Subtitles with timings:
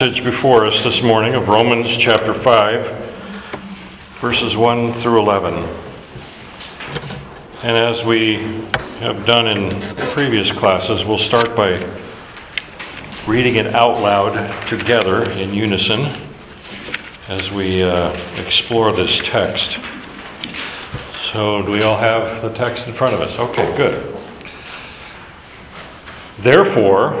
[0.00, 2.86] passage before us this morning of Romans chapter 5,
[4.20, 5.54] verses 1 through 11.
[7.64, 8.34] And as we
[9.00, 9.80] have done in
[10.12, 11.84] previous classes, we'll start by
[13.26, 16.16] reading it out loud together in unison
[17.26, 19.78] as we uh, explore this text.
[21.32, 23.36] So, do we all have the text in front of us?
[23.36, 24.16] Okay, good.
[26.38, 27.20] Therefore,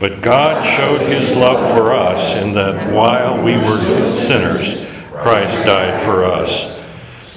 [0.00, 3.78] But God showed his love for us in that while we were
[4.22, 6.80] sinners, Christ died for us.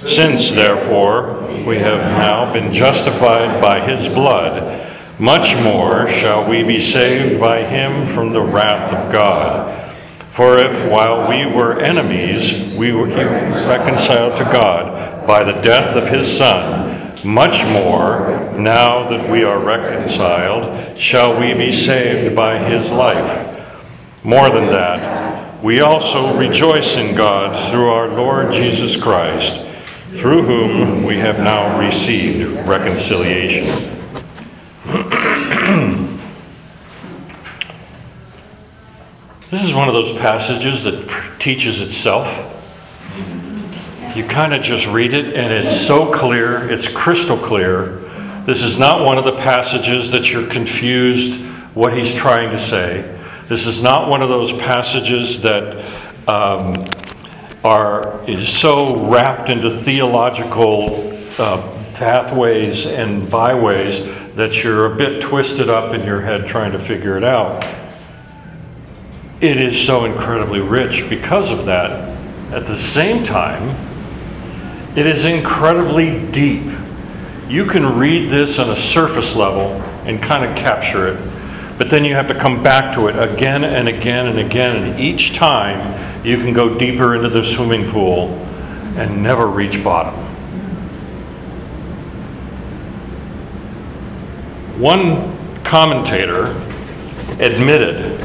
[0.00, 6.80] Since, therefore, we have now been justified by his blood, much more shall we be
[6.80, 9.94] saved by him from the wrath of God.
[10.32, 16.08] For if, while we were enemies, we were reconciled to God by the death of
[16.08, 16.83] his Son,
[17.24, 23.64] much more, now that we are reconciled, shall we be saved by his life.
[24.22, 29.66] More than that, we also rejoice in God through our Lord Jesus Christ,
[30.10, 33.64] through whom we have now received reconciliation.
[39.50, 42.28] this is one of those passages that teaches itself
[44.16, 47.98] you kind of just read it and it's so clear, it's crystal clear.
[48.46, 51.44] This is not one of the passages that you're confused
[51.74, 53.10] what he's trying to say.
[53.48, 55.76] This is not one of those passages that
[56.28, 56.86] um,
[57.64, 64.04] are is so wrapped into theological uh, pathways and byways
[64.36, 67.66] that you're a bit twisted up in your head trying to figure it out.
[69.40, 72.14] It is so incredibly rich because of that.
[72.52, 73.93] At the same time,
[74.96, 76.72] it is incredibly deep.
[77.48, 79.72] You can read this on a surface level
[80.06, 83.64] and kind of capture it, but then you have to come back to it again
[83.64, 88.28] and again and again, and each time you can go deeper into the swimming pool
[88.96, 90.14] and never reach bottom.
[94.80, 96.46] One commentator
[97.40, 98.20] admitted,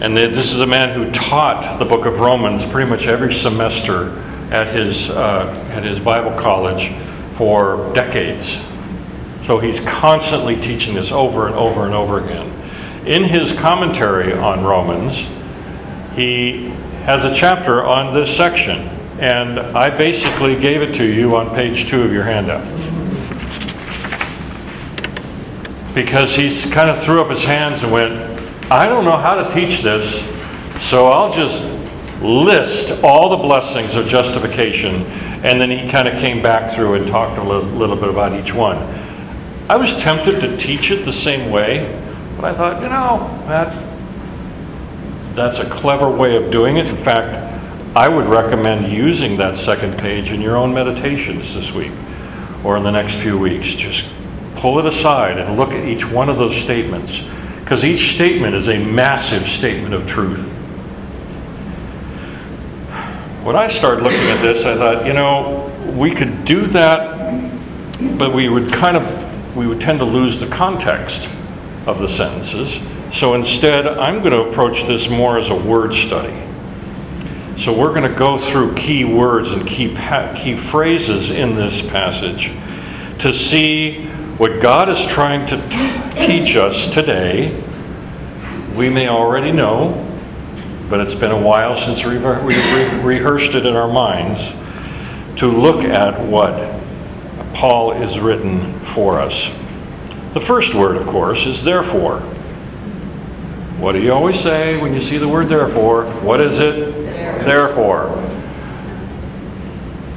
[0.00, 4.23] and this is a man who taught the book of Romans pretty much every semester
[4.50, 6.92] at his, uh, at his Bible college
[7.36, 8.58] for decades.
[9.46, 12.50] So he's constantly teaching this over and over and over again.
[13.06, 15.16] In his commentary on Romans,
[16.16, 16.68] he
[17.04, 18.88] has a chapter on this section,
[19.18, 22.64] and I basically gave it to you on page two of your handout.
[25.94, 28.12] Because he kind of threw up his hands and went,
[28.70, 30.22] I don't know how to teach this,
[30.82, 31.73] so I'll just
[32.24, 35.02] list all the blessings of justification,
[35.44, 38.32] and then he kind of came back through and talked a little, little bit about
[38.32, 38.78] each one.
[39.68, 42.00] I was tempted to teach it the same way,
[42.36, 43.72] but I thought, you know, that
[45.34, 46.86] that's a clever way of doing it.
[46.86, 47.52] In fact,
[47.96, 51.92] I would recommend using that second page in your own meditations this week
[52.62, 53.68] or in the next few weeks.
[53.68, 54.08] Just
[54.56, 57.20] pull it aside and look at each one of those statements
[57.60, 60.53] because each statement is a massive statement of truth
[63.44, 67.42] when I started looking at this, I thought, you know, we could do that,
[68.16, 71.28] but we would kind of, we would tend to lose the context
[71.86, 72.80] of the sentences.
[73.12, 76.34] So instead, I'm going to approach this more as a word study.
[77.62, 81.82] So we're going to go through key words and key, pa- key phrases in this
[81.82, 82.50] passage
[83.18, 84.06] to see
[84.38, 87.62] what God is trying to t- teach us today.
[88.74, 90.13] We may already know,
[90.88, 94.40] but it's been a while since we re- rehearsed it in our minds
[95.38, 96.80] to look at what
[97.54, 99.50] Paul is written for us.
[100.34, 102.20] The first word, of course, is therefore.
[103.78, 106.06] What do you always say when you see the word therefore?
[106.22, 106.92] What is it?
[107.44, 108.10] Therefore.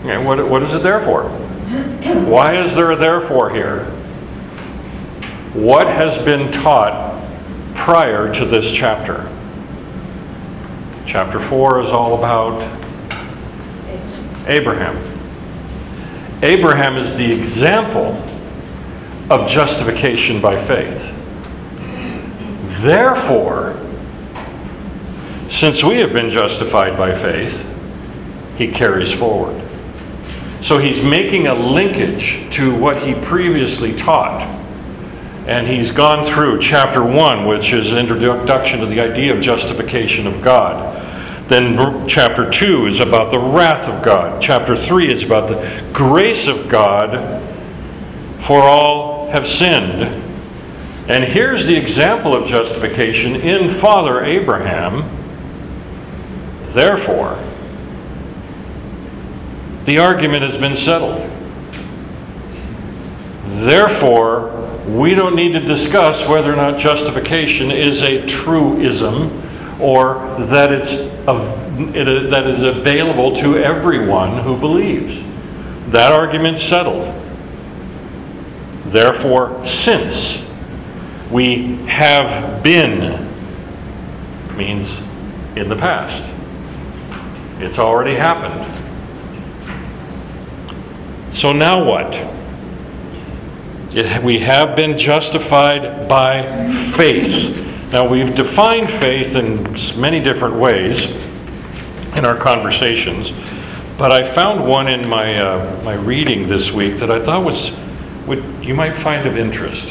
[0.01, 1.23] Okay, what, what is it there for?
[2.29, 3.85] Why is there a therefore here?
[5.53, 7.21] What has been taught
[7.75, 9.29] prior to this chapter?
[11.07, 12.61] Chapter 4 is all about
[14.45, 14.97] Abraham.
[16.43, 18.21] Abraham is the example
[19.29, 21.13] of justification by faith.
[22.81, 23.81] Therefore,
[25.49, 27.65] since we have been justified by faith,
[28.57, 29.63] he carries forward.
[30.61, 34.56] So he's making a linkage to what he previously taught.
[35.47, 40.41] And he's gone through chapter 1, which is introduction to the idea of justification of
[40.41, 40.93] God.
[41.47, 44.41] Then chapter 2 is about the wrath of God.
[44.41, 47.41] Chapter 3 is about the grace of God,
[48.41, 50.03] for all have sinned.
[51.09, 55.09] And here's the example of justification in Father Abraham.
[56.73, 57.41] Therefore,
[59.85, 61.21] the argument has been settled.
[63.65, 69.43] Therefore, we don't need to discuss whether or not justification is a truism
[69.81, 70.91] or that it's
[71.27, 71.67] a,
[72.29, 75.23] that is available to everyone who believes.
[75.91, 77.13] That argument's settled.
[78.85, 80.43] Therefore, since
[81.29, 83.27] we have been
[84.57, 84.89] means
[85.55, 86.25] in the past.
[87.59, 88.65] It's already happened.
[91.35, 92.13] So now what?
[93.97, 97.65] It, we have been justified by faith.
[97.91, 99.63] Now, we've defined faith in
[99.99, 101.05] many different ways
[102.15, 103.31] in our conversations,
[103.97, 107.71] but I found one in my, uh, my reading this week that I thought was,
[108.27, 109.89] would, you might find of interest.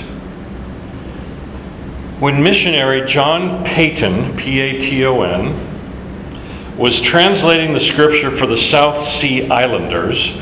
[2.20, 8.56] When missionary John Paton, P A T O N, was translating the scripture for the
[8.56, 10.38] South Sea Islanders,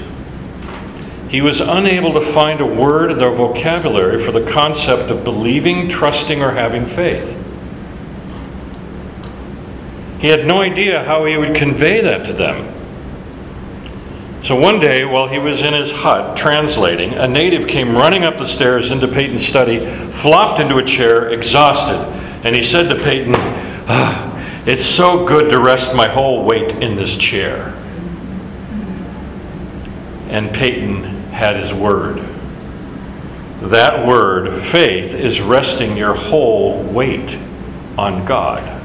[1.29, 5.89] he was unable to find a word in their vocabulary for the concept of believing,
[5.89, 7.29] trusting, or having faith.
[10.21, 12.73] He had no idea how he would convey that to them.
[14.45, 18.39] So one day, while he was in his hut translating, a native came running up
[18.39, 21.99] the stairs into Paton's study, flopped into a chair, exhausted,
[22.45, 26.95] and he said to Peyton, ah, It's so good to rest my whole weight in
[26.95, 27.75] this chair.
[30.29, 32.19] And Paton had his word.
[33.61, 37.37] That word, faith, is resting your whole weight
[37.99, 38.83] on God.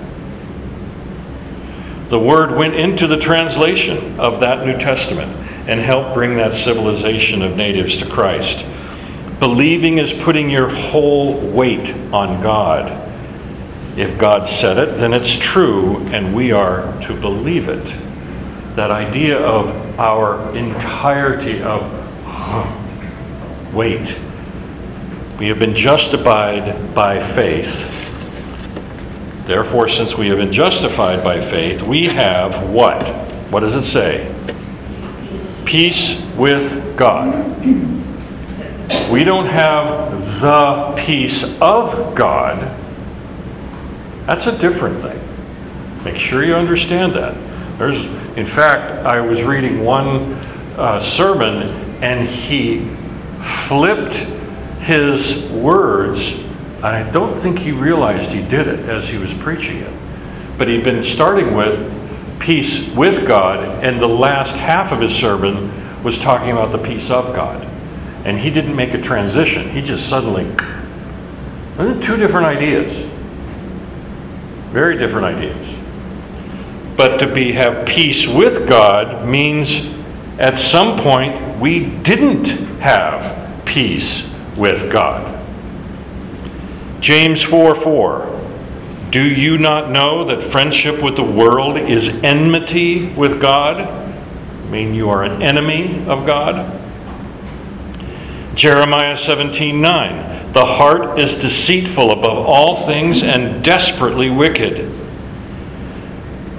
[2.10, 5.32] The word went into the translation of that New Testament
[5.70, 8.66] and helped bring that civilization of natives to Christ.
[9.40, 13.08] Believing is putting your whole weight on God.
[13.96, 17.86] If God said it, then it's true, and we are to believe it.
[18.76, 21.99] That idea of our entirety of
[23.74, 24.18] Wait.
[25.40, 27.88] We have been justified by faith.
[29.46, 33.08] Therefore, since we have been justified by faith, we have what?
[33.52, 34.36] What does it say?
[35.66, 37.58] Peace with God.
[39.10, 42.60] We don't have the peace of God.
[44.28, 46.04] That's a different thing.
[46.04, 47.36] Make sure you understand that.
[47.80, 48.06] There's,
[48.38, 50.34] in fact, I was reading one
[50.78, 52.88] uh, sermon and he
[53.68, 54.16] flipped
[54.82, 56.34] his words.
[56.78, 59.94] And I don't think he realized he did it as he was preaching it.
[60.58, 61.98] But he'd been starting with
[62.40, 67.10] peace with God, and the last half of his sermon was talking about the peace
[67.10, 67.64] of God.
[68.26, 70.46] And he didn't make a transition, he just suddenly.
[72.02, 73.10] Two different ideas.
[74.72, 75.78] Very different ideas.
[76.96, 79.88] But to be have peace with God means
[80.40, 82.48] at some point we didn't
[82.80, 85.36] have peace with God.
[87.02, 88.36] James 4 4.
[89.12, 93.82] Do you not know that friendship with the world is enmity with God?
[93.82, 96.80] I mean, you are an enemy of God.
[98.56, 100.54] Jeremiah 17 9.
[100.54, 104.90] The heart is deceitful above all things and desperately wicked.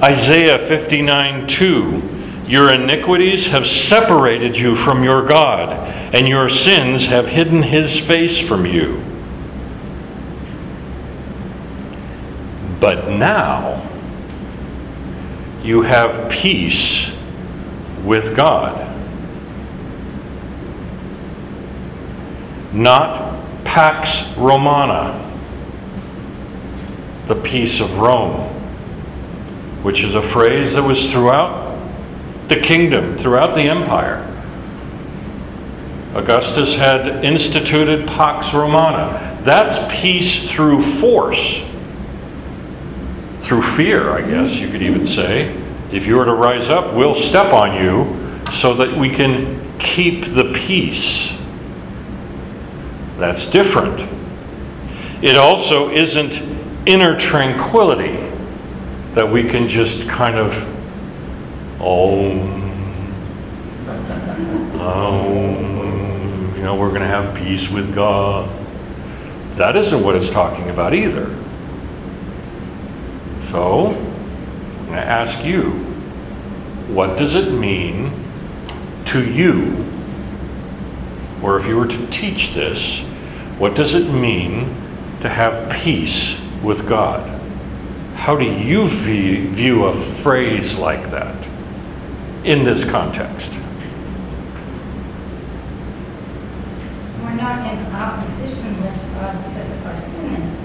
[0.02, 2.19] Isaiah 59 2.
[2.50, 5.71] Your iniquities have separated you from your God,
[6.12, 9.04] and your sins have hidden his face from you.
[12.80, 13.88] But now
[15.62, 17.12] you have peace
[18.02, 18.85] with God.
[22.73, 25.25] Not Pax Romana,
[27.28, 28.49] the peace of Rome,
[29.85, 31.69] which is a phrase that was throughout
[32.50, 34.26] the kingdom, throughout the empire.
[36.14, 39.40] Augustus had instituted Pax Romana.
[39.45, 41.62] That's peace through force,
[43.42, 45.57] through fear, I guess you could even say.
[45.92, 50.25] If you were to rise up, we'll step on you so that we can keep
[50.35, 51.33] the peace.
[53.16, 54.00] That's different.
[55.23, 56.35] It also isn't
[56.87, 58.16] inner tranquility
[59.14, 60.52] that we can just kind of,
[61.80, 62.30] oh,
[64.78, 68.49] oh, you know, we're going to have peace with God.
[69.56, 71.34] That isn't what it's talking about either.
[73.50, 75.70] So, I'm going to ask you,
[76.92, 78.12] what does it mean
[79.06, 79.87] to you?
[81.42, 83.00] Or if you were to teach this,
[83.58, 84.66] what does it mean
[85.22, 87.40] to have peace with God?
[88.14, 91.50] How do you view a phrase like that
[92.44, 93.50] in this context?
[97.23, 100.56] We're not in opposition with God because of our sin.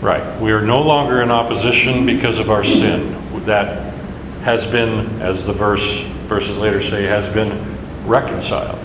[0.00, 0.40] Right.
[0.40, 3.14] We are no longer in opposition because of our sin.
[3.44, 3.94] That
[4.42, 7.76] has been, as the verse verses later say, has been
[8.06, 8.78] reconciled.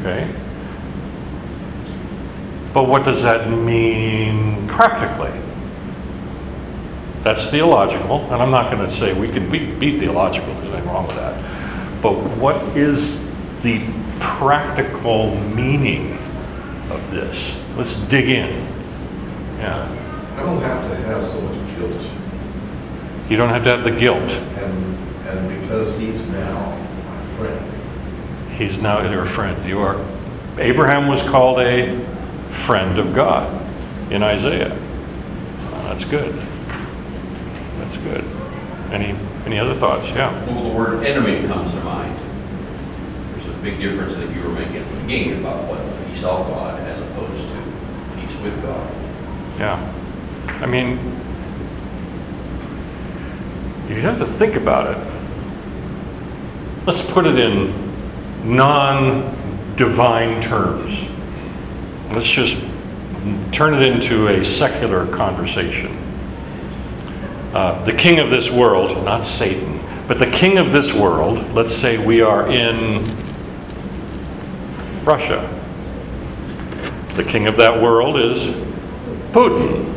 [0.00, 0.30] Okay?
[2.74, 5.45] But what does that mean practically?
[7.26, 10.86] That's theological, and I'm not going to say we can be, be theological, there's nothing
[10.86, 12.00] wrong with that.
[12.00, 13.18] But what is
[13.64, 13.84] the
[14.20, 16.12] practical meaning
[16.88, 17.52] of this?
[17.76, 18.64] Let's dig in.
[19.58, 20.36] Yeah.
[20.36, 22.08] I don't have to have so much guilt.
[23.28, 24.30] You don't have to have the guilt.
[24.30, 28.52] And, and because he's now my friend.
[28.52, 29.68] He's now your friend.
[29.68, 29.96] You are.
[30.58, 32.06] Abraham was called a
[32.66, 33.52] friend of God
[34.12, 34.78] in Isaiah.
[35.88, 36.46] that's good.
[37.86, 38.24] That's good.
[38.90, 40.08] Any any other thoughts?
[40.08, 40.32] Yeah.
[40.46, 42.18] Well, the word enemy comes to mind.
[43.32, 45.78] There's a big difference that you were making at the beginning about what
[46.08, 48.90] peace of God as opposed to peace with God.
[49.58, 49.92] Yeah.
[50.48, 50.98] I mean,
[53.88, 55.12] you have to think about it.
[56.86, 61.08] Let's put it in non divine terms.
[62.10, 62.56] Let's just
[63.52, 66.05] turn it into a secular conversation.
[67.56, 71.74] Uh, the king of this world, not Satan, but the king of this world, let's
[71.74, 73.02] say we are in
[75.06, 75.48] Russia.
[77.14, 78.54] The king of that world is
[79.32, 79.90] Putin.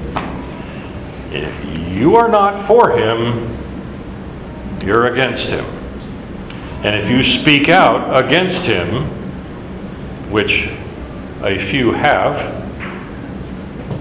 [1.33, 3.57] If you are not for him,
[4.85, 5.65] you're against him.
[6.85, 9.03] And if you speak out against him,
[10.31, 10.69] which
[11.41, 12.55] a few have,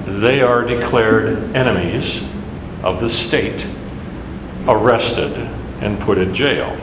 [0.06, 2.22] they are declared enemies
[2.82, 3.66] of the state,
[4.66, 5.32] arrested,
[5.80, 6.76] and put in jail.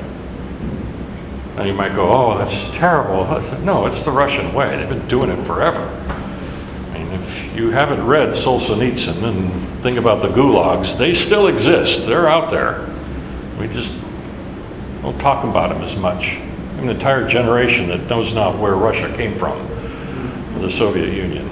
[1.55, 3.25] Now you might go, oh, that's terrible.
[3.61, 4.75] No, it's the Russian way.
[4.75, 5.79] They've been doing it forever.
[6.93, 12.05] I mean, if you haven't read Solzhenitsyn and think about the gulags, they still exist.
[12.05, 12.93] They're out there.
[13.59, 13.93] We just
[15.01, 16.35] don't talk about them as much.
[16.77, 19.57] An entire generation that knows not where Russia came from
[20.61, 21.49] the Soviet Union.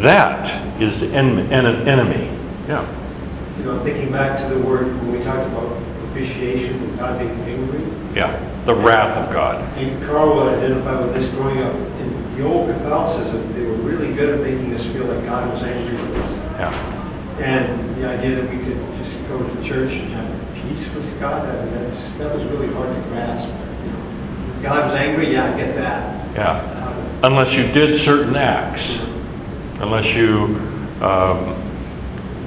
[0.00, 2.35] That is an en- en- enemy.
[2.68, 3.58] Yeah.
[3.58, 7.80] You know, thinking back to the word when we talked about propitiation, God being angry.
[8.14, 9.62] Yeah, the wrath of God.
[9.78, 13.52] And Carl would identify with this growing up in the old Catholicism.
[13.54, 16.30] They were really good at making us feel like God was angry with us.
[16.58, 17.40] Yeah.
[17.40, 21.46] And the idea that we could just go to church and have peace with God,
[21.46, 23.48] I mean, that's, that was really hard to grasp.
[23.48, 26.34] You know, God was angry, yeah, I get that.
[26.34, 26.76] Yeah
[27.22, 28.98] unless you did certain acts,
[29.80, 30.60] unless you
[31.00, 31.54] um,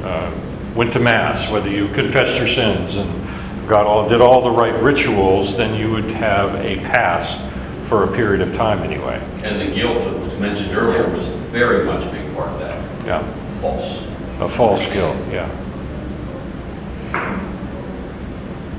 [0.03, 0.33] uh,
[0.75, 4.73] went to Mass, whether you confessed your sins and got all, did all the right
[4.81, 7.39] rituals, then you would have a pass
[7.87, 9.19] for a period of time anyway.
[9.43, 13.05] And the guilt that was mentioned earlier was very much a big part of that.
[13.05, 13.61] Yeah.
[13.61, 14.05] False.
[14.39, 15.49] A false guilt, yeah.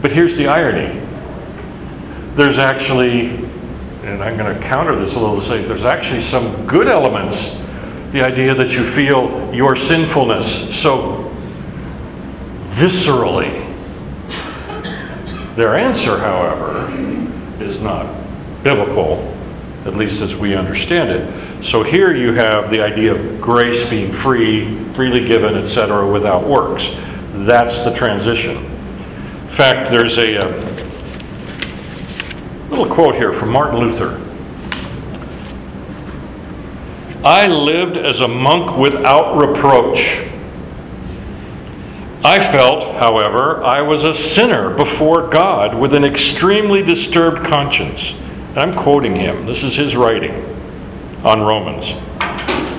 [0.00, 1.06] But here's the irony.
[2.36, 3.50] There's actually
[4.02, 7.56] and I'm going to counter this a little to say there's actually some good elements.
[8.12, 11.32] The idea that you feel your sinfulness so
[12.70, 13.66] viscerally.
[15.54, 16.88] Their answer, however,
[17.62, 18.12] is not
[18.62, 19.36] biblical,
[19.84, 21.64] at least as we understand it.
[21.64, 26.90] So here you have the idea of grace being free, freely given, etc., without works.
[27.32, 28.56] That's the transition.
[28.56, 30.86] In fact, there's a, a uh,
[32.70, 34.29] little quote here from Martin Luther.
[37.24, 40.26] I lived as a monk without reproach,
[42.22, 48.12] I felt, however, I was a sinner before God with an extremely disturbed conscience.
[48.50, 49.46] And I'm quoting him.
[49.46, 50.44] This is his writing
[51.24, 51.86] on Romans.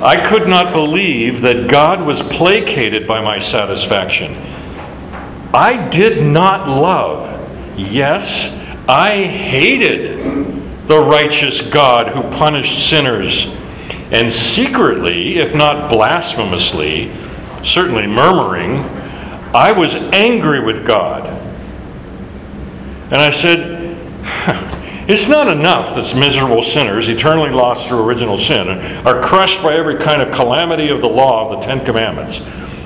[0.03, 4.35] I could not believe that God was placated by my satisfaction.
[5.53, 7.79] I did not love.
[7.79, 8.53] Yes,
[8.87, 13.47] I hated the righteous God who punished sinners.
[14.11, 17.11] And secretly, if not blasphemously,
[17.63, 18.79] certainly murmuring,
[19.53, 21.25] I was angry with God.
[23.05, 23.81] And I said,
[25.07, 28.69] It's not enough that miserable sinners, eternally lost through original sin,
[29.05, 32.39] are crushed by every kind of calamity of the law of the Ten Commandments,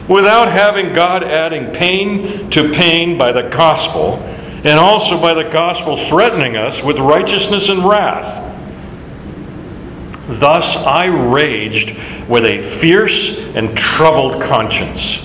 [0.08, 4.16] without having God adding pain to pain by the gospel,
[4.64, 8.55] and also by the gospel threatening us with righteousness and wrath.
[10.28, 15.24] Thus I raged with a fierce and troubled conscience.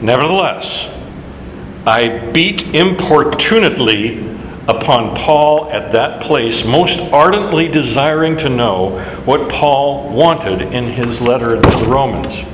[0.00, 0.92] Nevertheless,
[1.86, 4.18] I beat importunately
[4.68, 11.20] upon Paul at that place, most ardently desiring to know what Paul wanted in his
[11.20, 12.44] letter to the Romans.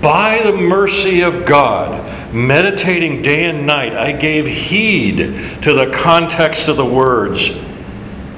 [0.00, 5.18] By the mercy of God, meditating day and night, I gave heed
[5.62, 7.50] to the context of the words.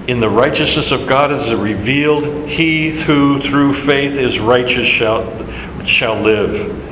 [0.06, 5.24] In the righteousness of God is revealed, he who through faith is righteous shall,
[5.86, 6.82] shall live.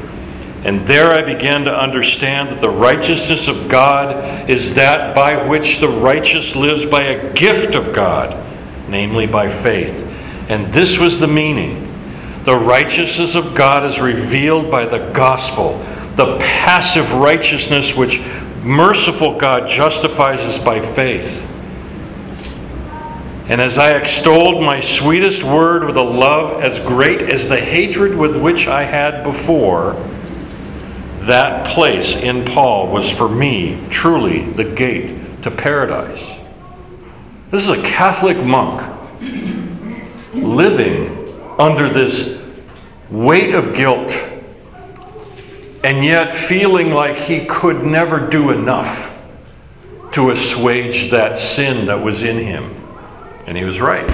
[0.64, 5.81] And there I began to understand that the righteousness of God is that by which
[5.81, 8.33] the righteous lives by a gift of God,
[8.88, 9.95] namely by faith.
[10.49, 11.88] And this was the meaning.
[12.47, 15.78] The righteousness of God is revealed by the gospel,
[16.16, 18.21] the passive righteousness which
[18.62, 21.47] merciful God justifies us by faith.
[23.49, 28.14] And as I extolled my sweetest word with a love as great as the hatred
[28.14, 29.94] with which I had before,
[31.22, 36.40] that place in Paul was for me truly the gate to paradise.
[37.50, 38.81] This is a Catholic monk
[40.33, 41.28] living
[41.59, 42.40] under this
[43.11, 44.11] weight of guilt
[45.85, 49.12] and yet feeling like he could never do enough
[50.12, 52.82] to assuage that sin that was in him.
[53.46, 54.09] And he was right.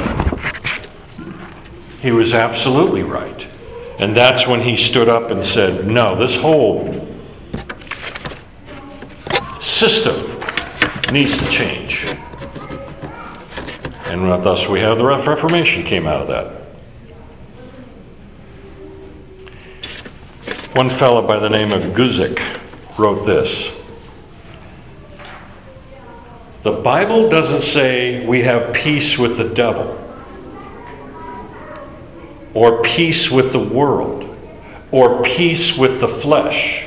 [2.00, 3.46] He was absolutely right.
[3.98, 7.06] And that's when he stood up and said, No, this whole
[9.60, 10.40] system
[11.12, 12.04] needs to change.
[14.06, 16.58] And thus we have the Reformation came out of that.
[20.74, 22.40] One fellow by the name of Guzik
[22.98, 23.77] wrote this.
[26.62, 29.98] The Bible doesn't say we have peace with the devil
[32.58, 34.24] or peace with the world,
[34.90, 36.86] or peace with the flesh,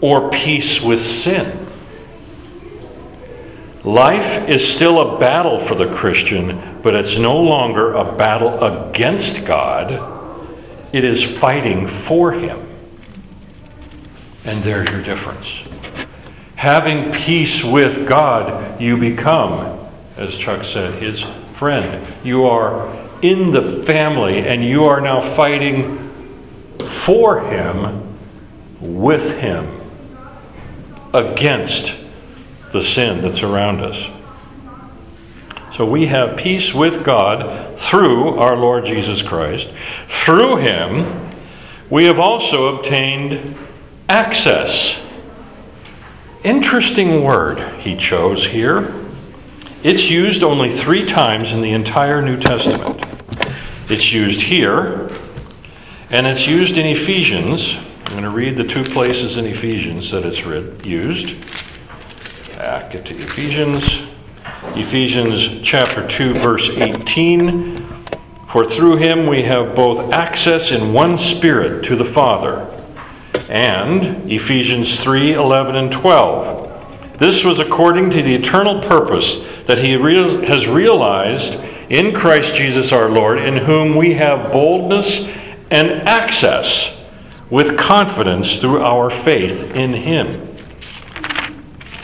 [0.00, 1.66] or peace with sin.
[3.82, 9.44] Life is still a battle for the Christian, but it's no longer a battle against
[9.44, 9.92] God,
[10.92, 12.64] it is fighting for Him.
[14.44, 15.48] And there's your difference.
[16.64, 21.22] Having peace with God, you become, as Chuck said, His
[21.58, 22.10] friend.
[22.24, 26.10] You are in the family, and you are now fighting
[27.02, 28.16] for him,
[28.80, 29.78] with him,
[31.12, 31.92] against
[32.72, 34.10] the sin that's around us.
[35.76, 39.68] So we have peace with God through our Lord Jesus Christ.
[40.24, 41.30] Through him,
[41.90, 43.54] we have also obtained
[44.08, 45.03] access.
[46.44, 48.94] Interesting word he chose here.
[49.82, 53.02] It's used only three times in the entire New Testament.
[53.88, 55.10] It's used here,
[56.10, 57.78] and it's used in Ephesians.
[58.04, 61.34] I'm going to read the two places in Ephesians that it's read, used.
[62.58, 64.06] Back to Ephesians.
[64.74, 68.04] Ephesians chapter 2, verse 18.
[68.50, 72.70] For through him we have both access in one spirit to the Father.
[73.54, 77.18] And Ephesians 3 11 and 12.
[77.18, 81.54] This was according to the eternal purpose that he has realized
[81.88, 85.28] in Christ Jesus our Lord, in whom we have boldness
[85.70, 86.96] and access
[87.48, 90.56] with confidence through our faith in Him.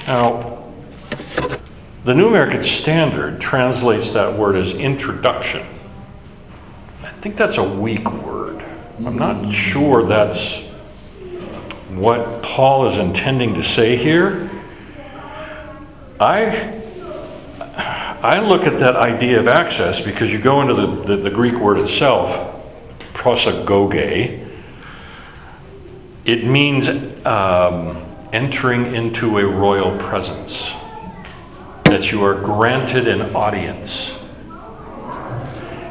[0.06, 0.72] Now,
[2.04, 5.66] the New American Standard translates that word as introduction.
[7.02, 8.64] I think that's a weak word.
[8.98, 9.52] I'm not mm.
[9.52, 10.69] sure that's
[11.96, 14.50] what Paul is intending to say here.
[16.18, 16.80] I
[18.22, 21.54] I look at that idea of access because you go into the, the, the Greek
[21.54, 22.62] word itself,
[23.14, 24.46] prosagoge.
[26.26, 26.86] It means
[27.24, 30.70] um, entering into a royal presence,
[31.84, 34.12] that you are granted an audience.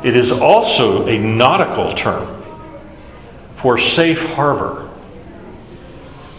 [0.04, 2.44] It is also a nautical term
[3.56, 4.88] for safe harbor.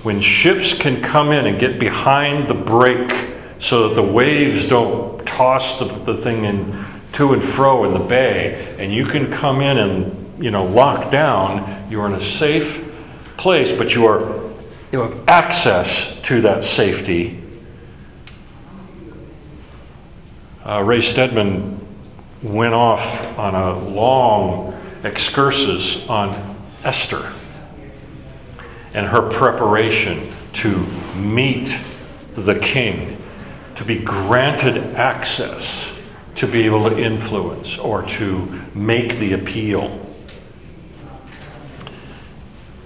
[0.02, 3.12] When ships can come in and get behind the break
[3.60, 8.04] so that the waves don't toss the, the thing in to and fro in the
[8.04, 12.90] bay, and you can come in and you know lock down, you're in a safe
[13.36, 14.40] place, but you are
[14.92, 17.42] you have access to that safety.
[20.64, 21.78] Uh, Ray Stedman
[22.42, 23.02] went off
[23.38, 24.72] on a long
[25.04, 27.32] excursus on Esther
[28.92, 30.76] and her preparation to
[31.16, 31.76] meet
[32.36, 33.16] the king,
[33.76, 35.90] to be granted access
[36.40, 40.06] to be able to influence or to make the appeal.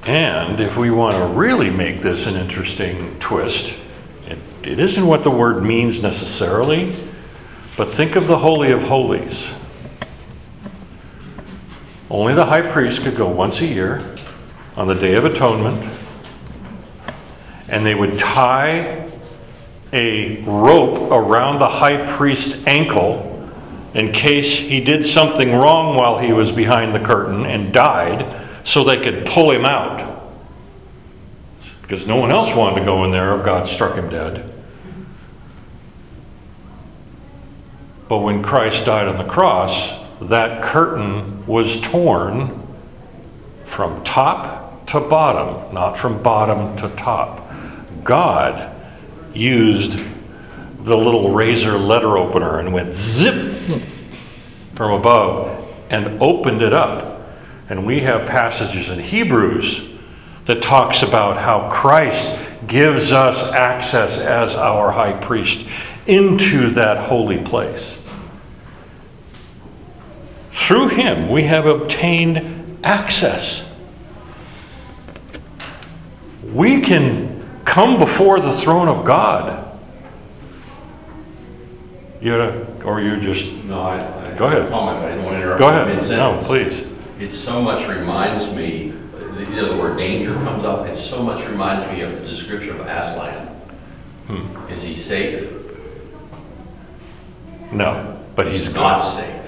[0.03, 3.73] And if we want to really make this an interesting twist,
[4.27, 6.97] it, it isn't what the word means necessarily,
[7.77, 9.47] but think of the Holy of Holies.
[12.11, 14.17] Only the high priest could go once a year
[14.77, 15.94] on the Day of Atonement,
[17.69, 19.11] and they would tie
[19.93, 23.31] a rope around the high priest's ankle
[23.95, 28.83] in case he did something wrong while he was behind the curtain and died so
[28.83, 30.23] they could pull him out.
[31.81, 34.51] Because no one else wanted to go in there if God struck him dead.
[38.09, 42.61] But when Christ died on the cross, that curtain was torn
[43.67, 47.44] from top to bottom, not from bottom to top.
[48.05, 48.71] God
[49.35, 49.99] used
[50.85, 53.53] the little razor letter opener and went zip
[54.75, 57.27] from above and opened it up.
[57.69, 59.89] And we have passages in Hebrews
[60.47, 65.67] that talks about how Christ gives us access as our high priest
[66.07, 67.83] into that holy place.
[70.67, 73.63] Through him we have obtained access.
[76.53, 77.34] We can
[77.65, 79.65] come before the throne of God
[82.25, 82.35] you
[82.85, 84.35] or you just, No, I, I.
[84.39, 84.69] Go ahead.
[84.71, 85.61] Comment, but I didn't want to interrupt.
[85.61, 86.11] go ahead.
[86.11, 86.87] No, please.
[87.21, 91.47] It so much reminds me, you know, the word danger comes up, it so much
[91.47, 93.47] reminds me of the description of Aslan.
[94.27, 94.73] Hmm.
[94.73, 95.51] Is he safe?
[97.71, 99.17] No, but he's not good.
[99.17, 99.43] safe.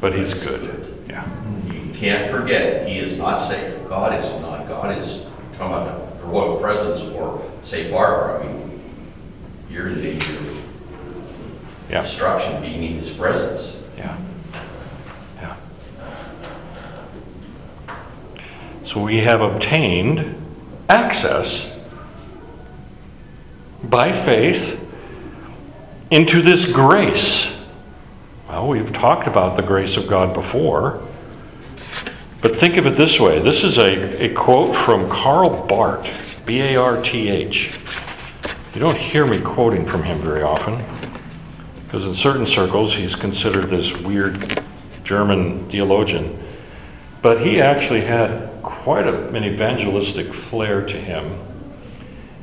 [0.00, 1.04] But he's good.
[1.08, 1.24] Yeah.
[1.72, 3.86] You can't forget, he is not safe.
[3.88, 4.66] God is not.
[4.66, 5.26] God is,
[5.56, 8.80] talking about the royal presence or safe harbor, I mean,
[9.70, 10.62] you're in danger of
[11.90, 12.02] Yeah.
[12.02, 13.76] destruction being in his presence.
[13.96, 14.16] Yeah.
[15.40, 15.54] Yeah.
[18.84, 20.34] So we have obtained
[20.88, 21.66] access
[23.82, 24.80] by faith
[26.10, 27.52] into this grace.
[28.48, 31.00] Well, we've talked about the grace of God before.
[32.46, 36.60] But think of it this way this is a, a quote from Karl Barth, B
[36.60, 37.76] A R T H.
[38.72, 40.80] You don't hear me quoting from him very often,
[41.84, 44.62] because in certain circles he's considered this weird
[45.02, 46.40] German theologian.
[47.20, 51.40] But he actually had quite a, an evangelistic flair to him.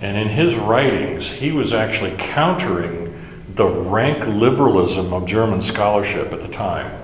[0.01, 3.17] And in his writings, he was actually countering
[3.55, 7.02] the rank liberalism of German scholarship at the time.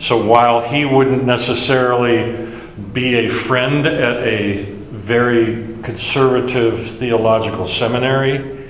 [0.00, 2.46] So while he wouldn't necessarily
[2.92, 8.68] be a friend at a very conservative theological seminary,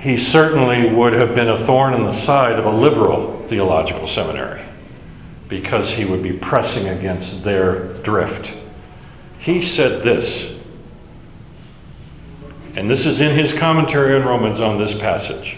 [0.00, 4.64] he certainly would have been a thorn in the side of a liberal theological seminary
[5.48, 8.52] because he would be pressing against their drift.
[9.38, 10.54] He said this,
[12.76, 15.56] and this is in his commentary on Romans on this passage.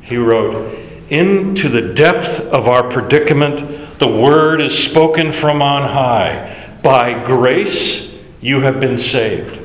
[0.00, 0.81] He wrote,
[1.12, 6.78] Into the depth of our predicament, the word is spoken from on high.
[6.82, 9.58] By grace, you have been saved.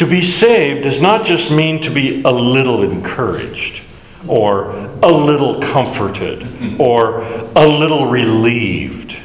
[0.00, 3.80] To be saved does not just mean to be a little encouraged,
[4.28, 4.70] or
[5.02, 7.22] a little comforted, or
[7.56, 9.16] a little relieved.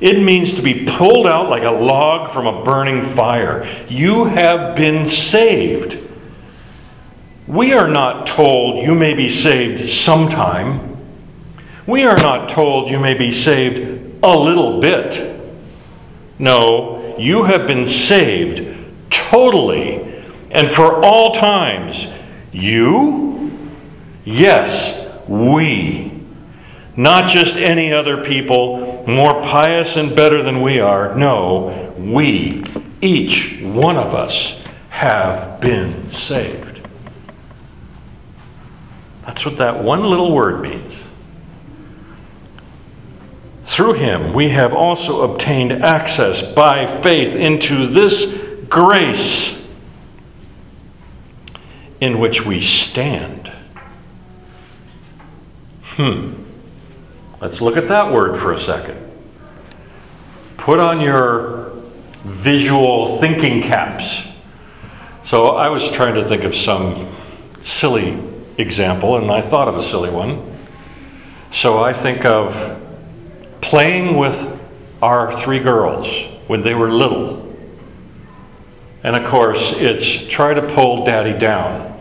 [0.00, 3.68] It means to be pulled out like a log from a burning fire.
[3.90, 5.98] You have been saved.
[7.46, 10.96] We are not told you may be saved sometime.
[11.86, 15.40] We are not told you may be saved a little bit.
[16.38, 18.76] No, you have been saved
[19.10, 22.06] totally and for all times.
[22.52, 23.50] You?
[24.24, 26.12] Yes, we.
[26.96, 31.14] Not just any other people, more pious and better than we are.
[31.16, 32.64] No, we,
[33.02, 36.63] each one of us, have been saved.
[39.26, 40.92] That's what that one little word means.
[43.66, 49.60] Through him, we have also obtained access by faith into this grace
[52.00, 53.50] in which we stand.
[55.82, 56.34] Hmm.
[57.40, 59.00] Let's look at that word for a second.
[60.58, 61.72] Put on your
[62.24, 64.28] visual thinking caps.
[65.26, 67.16] So I was trying to think of some
[67.62, 70.50] silly example, and I thought of a silly one.
[71.52, 72.80] So I think of
[73.60, 74.60] playing with
[75.00, 76.06] our three girls
[76.46, 77.54] when they were little.
[79.02, 81.92] And of course, it's try to pull daddy down.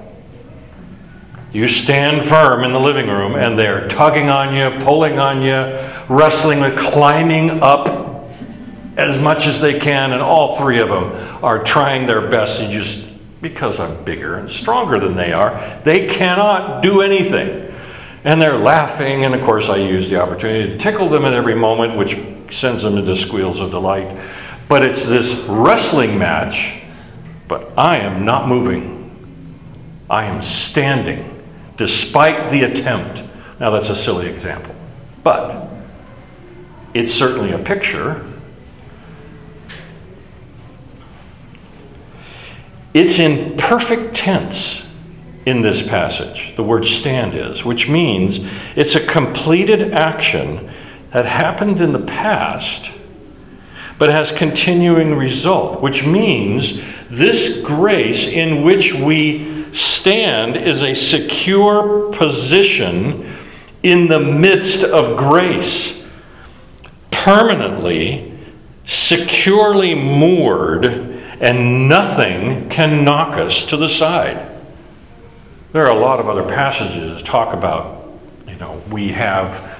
[1.52, 5.80] You stand firm in the living room, and they're tugging on you, pulling on you,
[6.10, 8.28] wrestling climbing up
[8.98, 11.12] as much as they can, and all three of them
[11.44, 12.60] are trying their best.
[12.60, 13.06] And just
[13.44, 17.72] because I'm bigger and stronger than they are, they cannot do anything.
[18.24, 21.54] And they're laughing, and of course, I use the opportunity to tickle them at every
[21.54, 22.18] moment, which
[22.56, 24.18] sends them into squeals of delight.
[24.70, 26.82] But it's this wrestling match,
[27.50, 29.12] but I am not moving.
[30.10, 31.30] I am standing
[31.76, 33.22] despite the attempt.
[33.60, 34.74] Now, that's a silly example,
[35.22, 35.68] but
[36.94, 38.33] it's certainly a picture.
[42.94, 44.84] It's in perfect tense
[45.46, 48.40] in this passage, the word stand is, which means
[48.76, 50.72] it's a completed action
[51.12, 52.90] that happened in the past
[53.98, 62.12] but has continuing result, which means this grace in which we stand is a secure
[62.14, 63.38] position
[63.84, 66.04] in the midst of grace,
[67.12, 68.38] permanently,
[68.86, 71.13] securely moored,
[71.44, 74.50] and nothing can knock us to the side.
[75.74, 78.08] There are a lot of other passages that talk about,
[78.48, 79.80] you know, we have,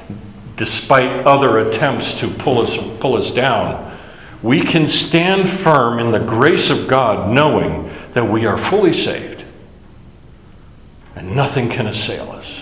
[0.58, 3.98] despite other attempts to pull us, pull us down,
[4.42, 9.34] we can stand firm in the grace of God knowing that we are fully saved
[11.16, 12.60] and nothing can assail us.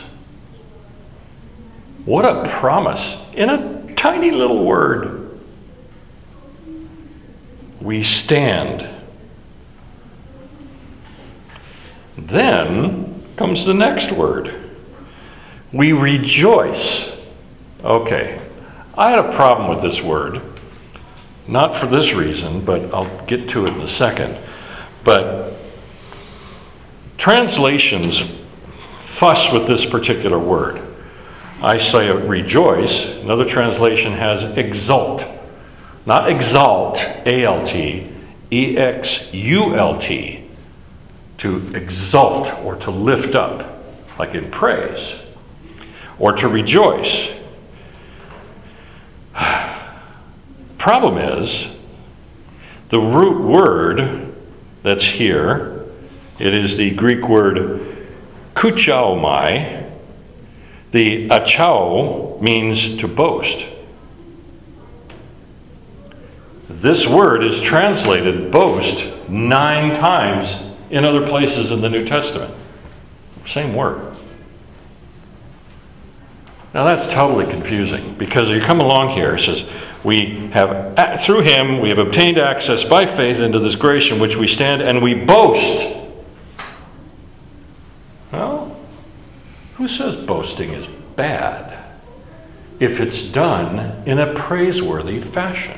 [2.06, 5.40] What a promise in a tiny little word.
[7.80, 8.91] We stand.
[12.28, 14.54] Then comes the next word.
[15.72, 17.10] We rejoice.
[17.84, 18.40] Okay,
[18.98, 20.42] I had a problem with this word
[21.48, 24.38] not for this reason, but I'll get to it in a second.
[25.04, 25.54] But
[27.18, 28.22] translations
[29.16, 30.82] fuss with this particular word.
[31.62, 33.06] I say rejoice.
[33.18, 35.24] Another translation has exult.
[36.06, 38.08] Not exalt, A L T,
[38.52, 40.41] E X U L T.
[41.42, 43.84] To exalt or to lift up,
[44.20, 45.16] like in praise.
[46.20, 47.32] Or to rejoice.
[50.78, 51.68] Problem is,
[52.90, 54.36] the root word
[54.84, 55.86] that's here,
[56.38, 58.08] it is the Greek word
[58.56, 59.90] kauchaomai.
[60.92, 63.66] The achao means to boast.
[66.70, 72.54] This word is translated boast nine times in other places in the New Testament.
[73.48, 74.16] Same word.
[76.74, 79.68] Now that's totally confusing because you come along here, it says,
[80.04, 84.36] we have, through him, we have obtained access by faith into this grace in which
[84.36, 85.98] we stand and we boast.
[88.32, 88.80] Well,
[89.76, 91.78] who says boasting is bad
[92.80, 95.78] if it's done in a praiseworthy fashion?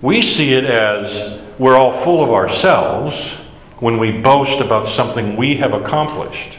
[0.00, 3.32] We see it as we're all full of ourselves
[3.80, 6.56] when we boast about something we have accomplished.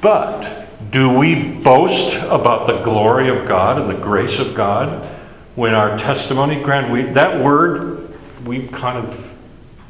[0.00, 5.04] But do we boast about the glory of God and the grace of God
[5.56, 7.96] when our testimony, grant we that word
[8.44, 9.30] we kind of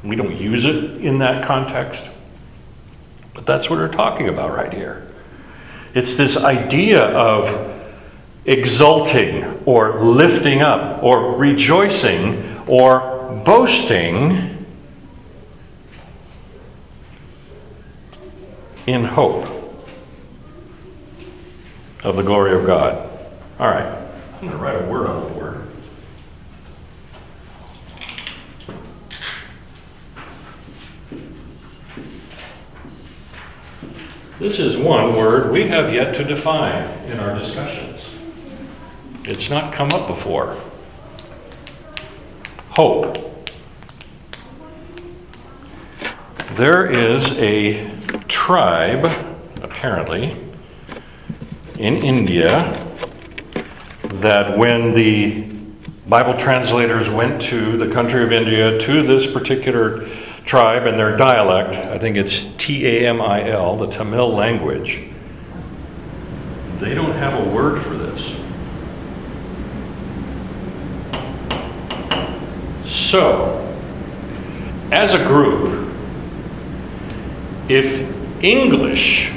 [0.02, 2.02] we don't use it in that context.
[3.34, 5.06] But that's what we're talking about right here.
[5.94, 7.75] It's this idea of
[8.46, 14.64] exulting or lifting up or rejoicing or boasting
[18.86, 19.46] in hope
[22.04, 23.10] of the glory of God.
[23.58, 23.86] All right,
[24.34, 25.62] I'm going to write a word on the board.
[34.38, 37.95] This is one word we have yet to define in our discussions.
[39.28, 40.56] It's not come up before.
[42.70, 43.50] Hope.
[46.54, 47.90] There is a
[48.28, 49.04] tribe,
[49.62, 50.36] apparently,
[51.76, 52.86] in India
[54.04, 55.44] that when the
[56.06, 60.08] Bible translators went to the country of India to this particular
[60.44, 65.00] tribe and their dialect, I think it's T A M I L, the Tamil language,
[66.78, 68.35] they don't have a word for this.
[73.10, 73.62] So,
[74.90, 75.94] as a group,
[77.68, 79.30] if English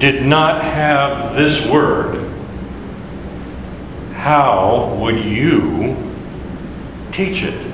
[0.00, 2.28] did not have this word,
[4.14, 5.96] how would you
[7.12, 7.72] teach it?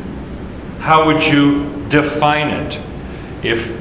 [0.78, 2.78] How would you define it?
[3.42, 3.80] If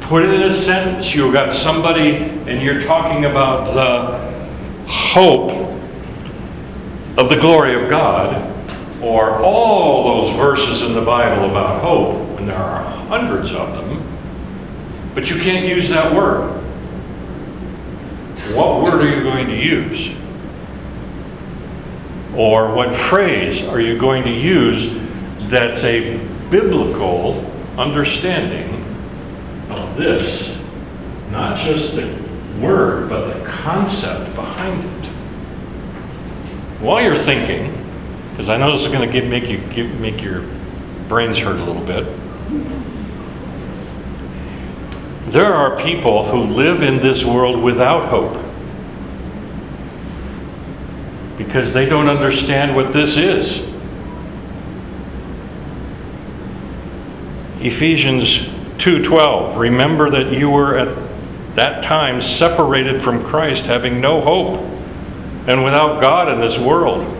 [0.00, 5.52] put it in a sentence, you've got somebody and you're talking about the hope
[7.16, 8.55] of the glory of God,
[9.02, 14.02] or all those verses in the Bible about hope, and there are hundreds of them,
[15.14, 16.62] but you can't use that word.
[18.54, 20.16] What word are you going to use?
[22.34, 24.92] Or what phrase are you going to use
[25.48, 26.18] that's a
[26.50, 27.44] biblical
[27.76, 28.84] understanding
[29.70, 30.56] of this?
[31.30, 32.06] Not just the
[32.60, 35.10] word, but the concept behind it.
[36.80, 37.75] While you're thinking,
[38.36, 40.42] because I know this is going to make you make your
[41.08, 42.04] brains hurt a little bit.
[45.32, 48.44] There are people who live in this world without hope
[51.38, 53.66] because they don't understand what this is.
[57.60, 60.94] Ephesians 2:12 Remember that you were at
[61.54, 64.60] that time separated from Christ having no hope
[65.48, 67.15] and without God in this world.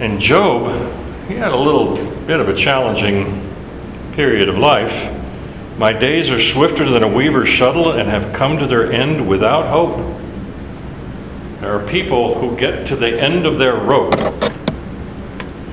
[0.00, 3.52] And Job, he had a little bit of a challenging
[4.12, 5.14] period of life.
[5.76, 9.68] My days are swifter than a weaver's shuttle and have come to their end without
[9.68, 9.96] hope.
[11.60, 14.14] There are people who get to the end of their rope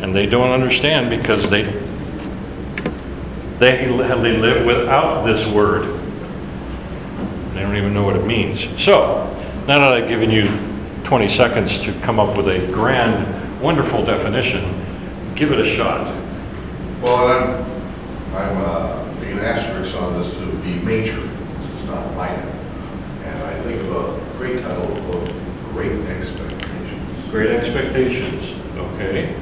[0.01, 1.63] and they don't understand because they
[3.59, 5.99] they, they live without this word.
[7.53, 8.61] They don't even know what it means.
[8.83, 9.25] So,
[9.65, 10.49] now that I've given you
[11.05, 13.34] 20 seconds to come up with a grand,
[13.65, 14.63] wonderful definition,
[15.35, 16.05] give it a shot.
[17.01, 17.65] Well, and
[18.35, 22.47] I'm, I'm, uh, being asterisk on this to be major, this is not minor.
[23.23, 27.31] And I think of a great title of Great Expectations.
[27.31, 29.35] Great expectations, okay?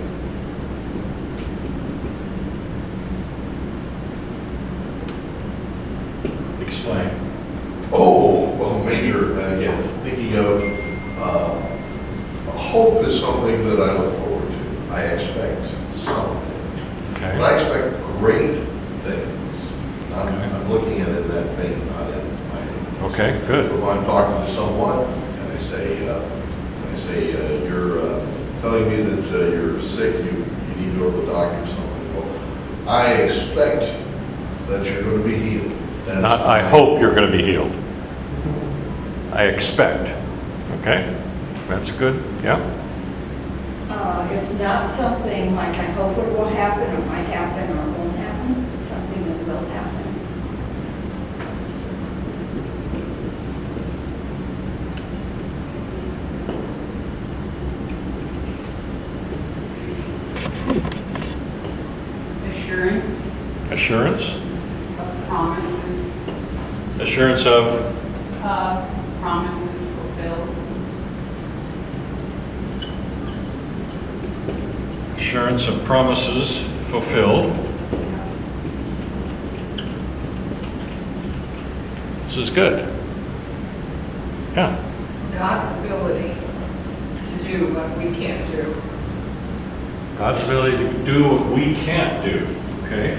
[6.61, 7.09] Explain.
[7.91, 10.63] Oh, well, major, uh, again, thinking of,
[11.19, 11.72] uh,
[12.57, 14.93] hope is something that I look forward to.
[14.93, 16.49] I expect something.
[17.13, 17.41] But Okay.
[17.41, 18.55] I expect great
[19.03, 19.71] things.
[20.13, 23.07] I'm, I'm looking at it in that vein, not in my.
[23.07, 23.71] Okay, good.
[23.71, 26.19] If I'm talking to someone and I say, uh,
[26.93, 28.25] I say, uh, you're, uh,
[28.61, 31.67] telling me that, uh, you're sick, you, you need to go to the doctor or
[31.67, 32.15] something.
[32.15, 33.97] Well, I expect
[34.67, 35.71] that you're gonna be healed.
[36.05, 37.71] That's- Not, I hope you're going to be healed.
[39.31, 40.09] I expect.
[40.81, 41.15] Okay?
[41.73, 42.57] That's good, yeah?
[43.89, 48.15] Uh, It's not something like I hope it will happen, or might happen, or won't
[48.15, 48.69] happen.
[48.77, 50.03] It's something that will happen.
[62.47, 63.29] Assurance
[63.71, 64.23] Assurance?
[64.99, 66.29] of promises,
[66.99, 67.65] Assurance of,
[68.43, 70.49] of promises fulfilled.
[75.33, 77.51] Assurance of promises fulfilled.
[82.27, 82.87] This is good.
[84.53, 84.77] Yeah,
[85.33, 86.35] God's ability
[87.23, 88.79] to do what we can't do.
[90.19, 92.45] God's ability to do what we can't do,
[92.83, 93.17] okay?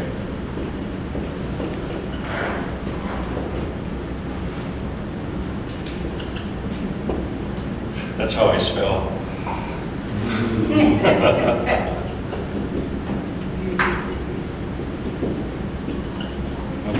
[8.16, 9.10] That's how I spell.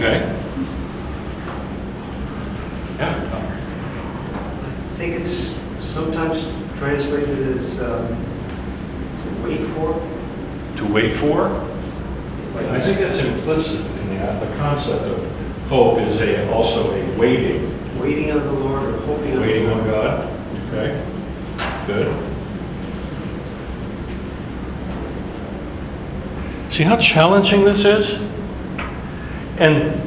[0.05, 0.21] Okay?
[2.99, 3.57] Yeah,
[4.93, 6.45] I think it's sometimes
[6.77, 8.09] translated as um,
[9.23, 9.95] to wait for.
[10.77, 11.49] to wait for?
[12.55, 15.27] I think that's implicit in the, the concept of
[15.69, 17.99] hope is a, also a waiting.
[17.99, 19.91] Waiting on the Lord or hoping on the Waiting on Lord.
[19.91, 20.29] God,
[20.69, 21.03] okay?
[21.87, 22.33] Good.
[26.75, 28.34] See how challenging this is?
[29.59, 30.01] And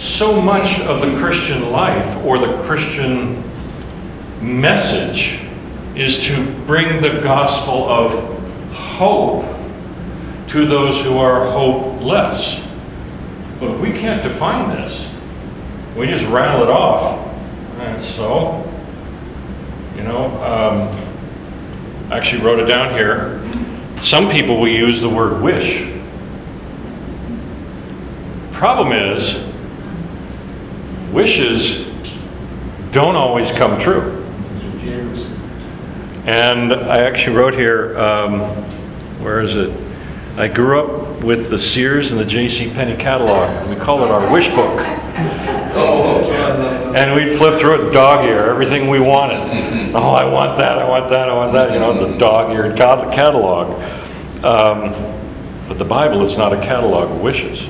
[0.00, 3.44] so much of the Christian life or the Christian
[4.40, 5.40] message
[5.94, 8.38] is to bring the gospel of
[8.72, 9.44] hope
[10.48, 12.60] to those who are hopeless.
[13.58, 15.06] But we can't define this.
[15.94, 17.26] We just rattle it off.
[17.78, 18.66] And so,
[19.96, 23.42] you know, um, I actually wrote it down here.
[24.02, 25.89] Some people will use the word wish.
[28.60, 29.42] Problem is,
[31.14, 31.86] wishes
[32.92, 34.22] don't always come true.
[36.26, 38.40] And I actually wrote here, um,
[39.22, 39.74] where is it?
[40.36, 42.68] I grew up with the Sears and the J.C.
[42.68, 43.66] Penney catalog.
[43.70, 44.78] We call it our wish book.
[46.94, 49.94] And we'd flip through it dog ear, everything we wanted.
[49.94, 52.76] Oh, I want that, I want that, I want that, you know, the dog eared
[52.76, 53.70] catalog.
[54.44, 54.92] Um,
[55.66, 57.69] but the Bible is not a catalog of wishes.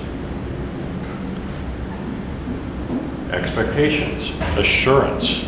[3.51, 5.45] Expectations, assurance.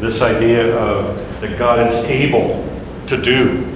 [0.00, 2.66] This idea of that God is able
[3.06, 3.68] to do.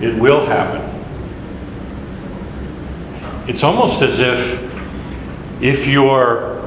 [0.00, 0.80] It will happen.
[3.48, 6.64] It's almost as if if you're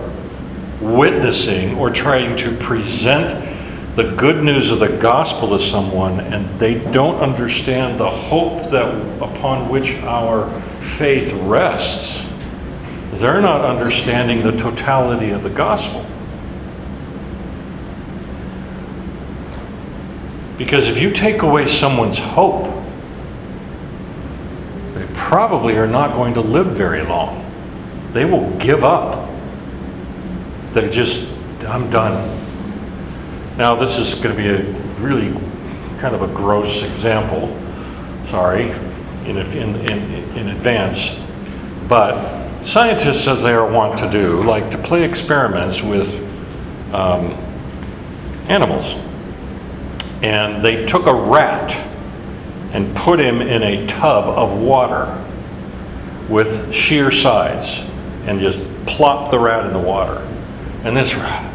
[0.82, 6.76] witnessing or trying to present the good news of the gospel to someone and they
[6.92, 10.50] don't understand the hope that upon which our
[10.98, 12.22] faith rests,
[13.14, 16.06] they're not understanding the totality of the gospel.
[20.58, 22.66] Because if you take away someone's hope,
[24.94, 27.46] they probably are not going to live very long.
[28.14, 29.30] They will give up.
[30.74, 31.28] They just,
[31.66, 32.38] I'm done.
[33.58, 34.64] Now, this is going to be a
[35.00, 35.32] really
[36.00, 37.48] kind of a gross example,
[38.30, 38.72] sorry,
[39.26, 41.18] in, in, in, in advance,
[41.88, 46.08] but scientists, as they are wont to do, like to play experiments with
[46.94, 47.32] um,
[48.48, 48.86] animals.
[50.24, 51.72] And they took a rat
[52.74, 55.18] and put him in a tub of water
[56.30, 57.80] with sheer sides
[58.26, 60.26] and just plopped the rat in the water.
[60.84, 61.52] And this rat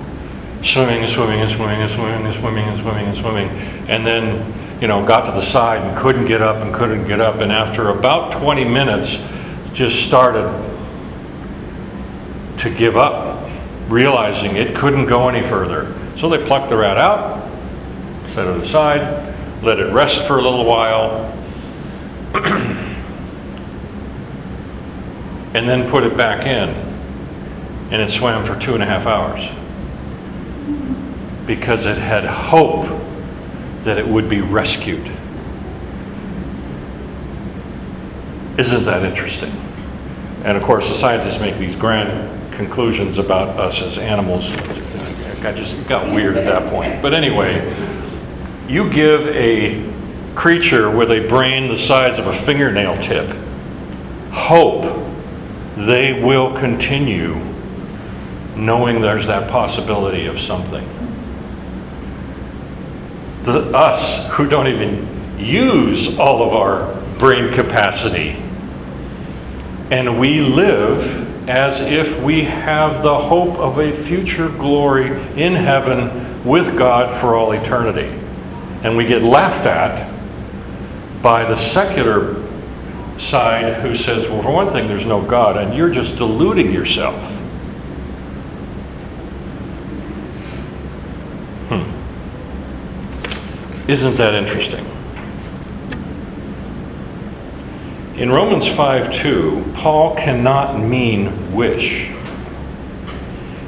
[0.62, 3.48] swimming and swimming and swimming and swimming and swimming and swimming and swimming.
[3.88, 7.20] And then, you know, got to the side and couldn't get up and couldn't get
[7.20, 7.36] up.
[7.36, 9.16] And after about 20 minutes,
[9.72, 10.50] just started
[12.58, 13.50] to give up,
[13.88, 15.94] realizing it couldn't go any further.
[16.18, 17.42] So they plucked the rat out,
[18.34, 21.32] set it aside, let it rest for a little while,
[25.54, 26.70] and then put it back in.
[27.90, 29.40] And it swam for two and a half hours
[31.46, 33.05] because it had hope
[33.87, 35.07] that it would be rescued.
[38.59, 39.53] Isn't that interesting?
[40.45, 44.49] And of course, the scientists make these grand conclusions about us as animals.
[44.49, 47.01] I just got weird at that point.
[47.01, 47.62] But anyway,
[48.68, 49.93] you give a
[50.34, 53.34] creature with a brain the size of a fingernail tip
[54.37, 54.84] hope,
[55.76, 57.34] they will continue
[58.55, 60.87] knowing there's that possibility of something.
[63.47, 68.30] The, us who don't even use all of our brain capacity,
[69.90, 76.44] and we live as if we have the hope of a future glory in heaven
[76.44, 78.09] with God for all eternity.
[78.82, 80.12] And we get laughed at
[81.22, 82.44] by the secular
[83.16, 87.14] side who says, well, for one thing, there's no God, and you're just deluding yourself.
[93.89, 94.84] Isn't that interesting?
[98.16, 102.11] In Romans 5 2, Paul cannot mean wish.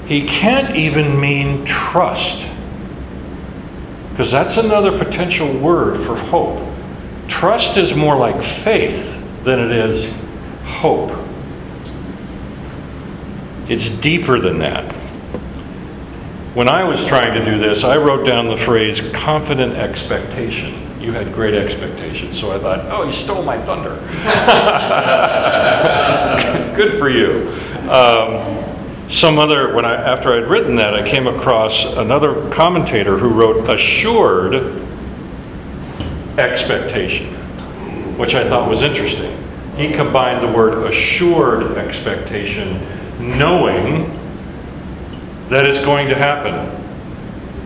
[0.07, 2.47] He can't even mean trust.
[4.11, 6.67] Because that's another potential word for hope.
[7.29, 10.13] Trust is more like faith than it is
[10.65, 11.17] hope.
[13.69, 14.98] It's deeper than that.
[16.59, 21.01] When I was trying to do this, I wrote down the phrase confident expectation.
[21.01, 23.95] You had great expectations, so I thought, oh, you stole my thunder.
[26.77, 27.51] Good for you.
[27.89, 33.29] Um, some other, when I, after I'd written that, I came across another commentator who
[33.29, 34.83] wrote assured
[36.41, 37.35] expectation.
[38.19, 39.33] which I thought was interesting.
[39.77, 42.85] He combined the word assured expectation,
[43.39, 44.18] knowing
[45.49, 46.55] that it's going to happen,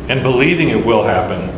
[0.08, 1.50] and believing it will happen.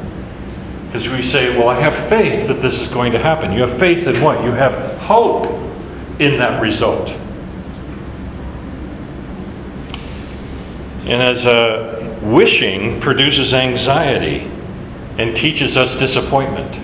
[0.86, 3.52] Because we say, well, I have faith that this is going to happen.
[3.52, 4.42] You have faith in what?
[4.44, 5.46] You have hope
[6.20, 7.08] in that result.
[11.06, 14.50] And as uh, wishing produces anxiety
[15.18, 16.74] and teaches us disappointment,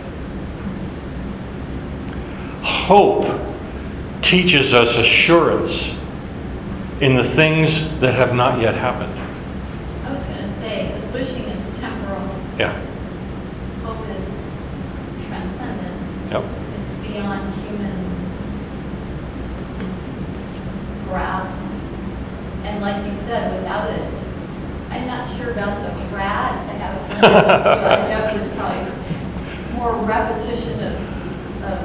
[2.62, 3.41] hope
[4.20, 5.95] teaches us assurance
[7.01, 9.18] in the things that have not yet happened.
[10.05, 12.28] I was going to say, because wishing is temporal,
[12.59, 12.78] Yeah.
[13.82, 14.28] hope is
[15.28, 16.30] transcendent.
[16.30, 16.45] Yep.
[16.78, 17.99] It's beyond human
[21.09, 21.57] grasp.
[22.81, 24.14] And like you said, without it,
[24.89, 26.55] I'm not sure about the Brad.
[26.66, 30.97] I have a Jeff was probably more repetition of,
[31.62, 31.78] of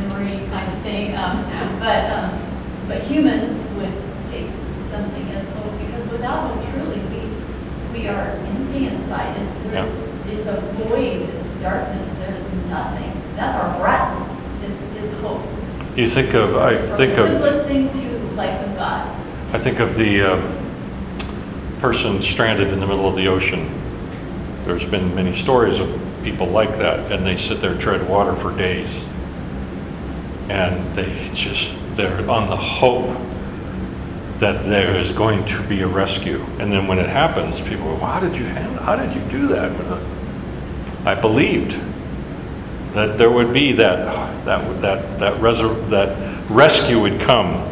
[0.00, 1.14] memory kind of thing.
[1.14, 1.44] Um,
[1.80, 3.92] but, um, but humans would
[4.30, 4.48] take
[4.88, 9.36] something as hope because without hope, truly, we, we are empty inside.
[9.36, 13.12] It's, there's, it's a void, it's darkness, there's nothing.
[13.36, 15.42] That's our breath, is, is hope.
[15.94, 18.13] You think of, I think The of, simplest thing to like with God.
[19.54, 23.72] I think of the um, person stranded in the middle of the ocean.
[24.64, 25.88] There's been many stories of
[26.24, 28.88] people like that, and they sit there, tread water for days.
[30.48, 33.16] And they just, they're on the hope
[34.40, 36.42] that there is going to be a rescue.
[36.58, 39.46] And then when it happens, people go, how did you handle, how did you do
[39.46, 39.70] that?
[41.06, 41.80] I believed
[42.94, 47.70] that there would be that, that, that, that, that rescue would come.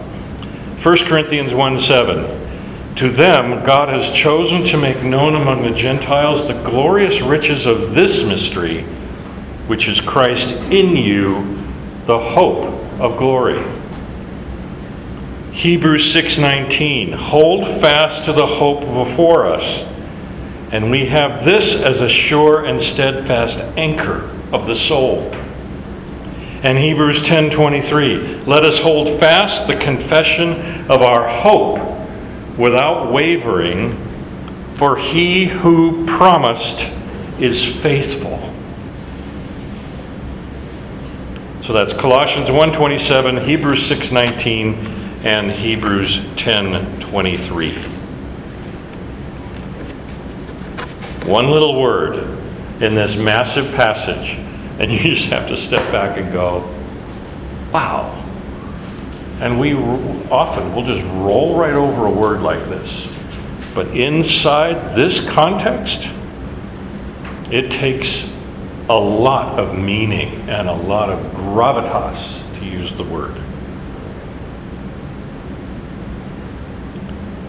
[0.82, 2.96] 1 Corinthians 1 7.
[2.96, 7.94] To them, God has chosen to make known among the Gentiles the glorious riches of
[7.94, 8.82] this mystery,
[9.68, 11.56] which is Christ in you,
[12.06, 12.64] the hope
[13.00, 13.62] of glory.
[15.52, 19.84] Hebrews 6:19 Hold fast to the hope before us,
[20.72, 25.32] and we have this as a sure and steadfast anchor of the soul.
[26.62, 31.80] And Hebrews 10:23 Let us hold fast the confession of our hope
[32.56, 33.96] without wavering,
[34.74, 36.86] for he who promised
[37.40, 38.38] is faithful.
[41.66, 44.76] So that's Colossians 1:27, Hebrews 6:19,
[45.24, 47.78] and Hebrews 10:23.
[51.24, 52.38] One little word
[52.80, 54.38] in this massive passage,
[54.82, 56.68] and you just have to step back and go,
[57.72, 58.18] "Wow."
[59.40, 63.08] And we often will just roll right over a word like this.
[63.74, 66.06] But inside this context,
[67.50, 68.28] it takes
[68.88, 73.36] a lot of meaning and a lot of gravitas, to use the word.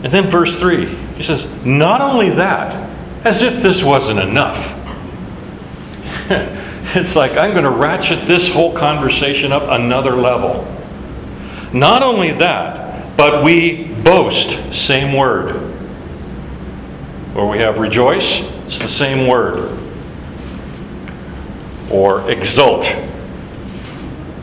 [0.03, 2.89] And then verse 3, he says, Not only that,
[3.25, 4.69] as if this wasn't enough.
[6.96, 10.68] it's like, I'm going to ratchet this whole conversation up another level.
[11.74, 15.56] Not only that, but we boast, same word.
[17.36, 19.80] Or we have rejoice, it's the same word.
[21.91, 22.86] Or exult.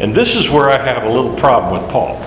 [0.01, 2.27] And this is where I have a little problem with Paul.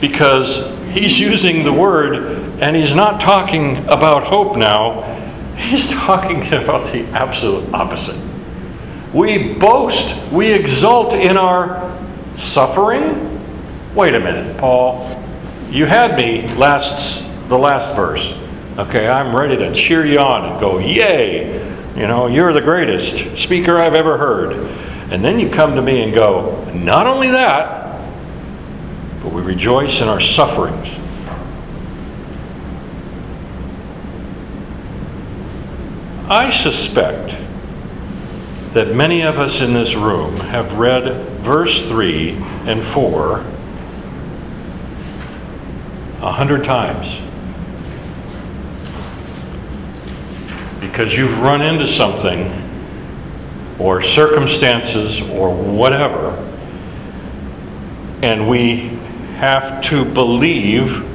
[0.00, 5.02] Because he's using the word and he's not talking about hope now,
[5.56, 8.31] he's talking about the absolute opposite.
[9.12, 11.98] We boast, we exult in our
[12.36, 13.28] suffering.
[13.94, 15.22] Wait a minute, Paul.
[15.70, 18.34] You had me last the last verse.
[18.78, 21.60] Okay, I'm ready to cheer you on and go, "Yay!
[21.94, 24.54] You know, you're the greatest speaker I've ever heard."
[25.10, 27.98] And then you come to me and go, "Not only that,
[29.22, 30.88] but we rejoice in our sufferings."
[36.30, 37.34] I suspect
[38.72, 42.30] that many of us in this room have read verse 3
[42.66, 43.44] and 4
[46.22, 47.18] a hundred times.
[50.80, 52.58] Because you've run into something
[53.78, 56.30] or circumstances or whatever,
[58.22, 58.88] and we
[59.36, 61.08] have to believe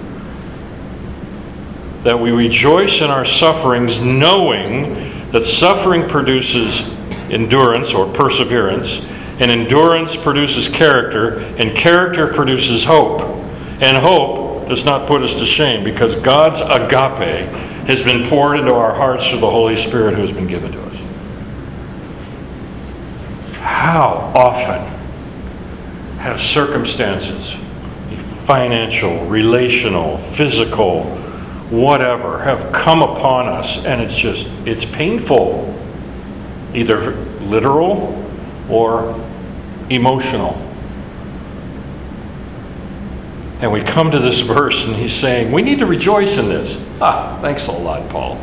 [2.03, 6.96] that we rejoice in our sufferings, knowing that suffering produces
[7.31, 9.01] endurance or perseverance,
[9.39, 13.21] and endurance produces character, and character produces hope.
[13.81, 17.47] And hope does not put us to shame because God's agape
[17.87, 20.81] has been poured into our hearts through the Holy Spirit who has been given to
[20.81, 20.95] us.
[23.59, 24.81] How often
[26.19, 27.55] have circumstances,
[28.45, 31.03] financial, relational, physical,
[31.69, 35.73] whatever, have come upon us, and it's just, it's painful,
[36.77, 37.11] either
[37.41, 38.23] literal
[38.69, 39.19] or
[39.89, 40.53] emotional.
[43.59, 46.81] And we come to this verse, and he's saying, We need to rejoice in this.
[47.01, 48.39] Ah, thanks a lot, Paul.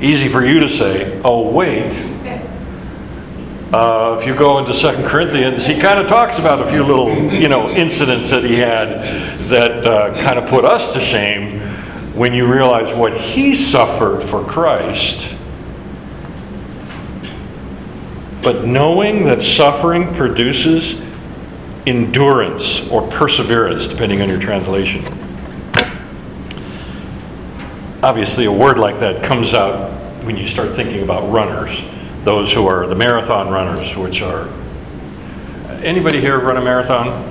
[0.00, 1.94] Easy for you to say, Oh, wait.
[3.72, 7.14] Uh, if you go into Second Corinthians, he kind of talks about a few little,
[7.30, 11.60] you know, incidents that he had that uh, kind of put us to shame
[12.14, 15.37] when you realize what he suffered for Christ.
[18.42, 21.00] But knowing that suffering produces
[21.88, 25.04] endurance or perseverance, depending on your translation.
[28.02, 29.92] Obviously, a word like that comes out
[30.24, 31.80] when you start thinking about runners,
[32.24, 34.48] those who are the marathon runners, which are.
[35.82, 37.24] Anybody here run a marathon?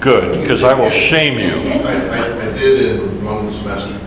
[0.00, 1.70] Good, because I will shame you.
[1.86, 4.01] I, I, I did in one semester.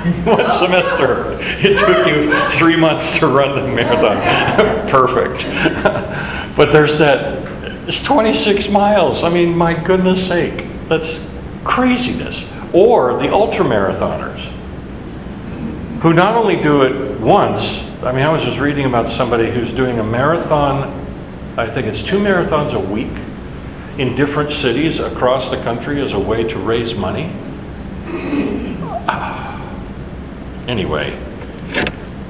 [0.24, 1.36] One semester.
[1.60, 4.88] It took you three months to run the marathon.
[4.90, 5.44] Perfect.
[6.56, 9.22] But there's that, it's 26 miles.
[9.22, 11.18] I mean, my goodness sake, that's
[11.64, 12.44] craziness.
[12.74, 14.40] Or the ultra marathoners,
[16.02, 19.72] who not only do it once, I mean, I was just reading about somebody who's
[19.72, 20.82] doing a marathon,
[21.56, 23.12] I think it's two marathons a week
[23.96, 27.32] in different cities across the country as a way to raise money.
[30.68, 31.10] Anyway,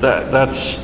[0.01, 0.78] that, that's,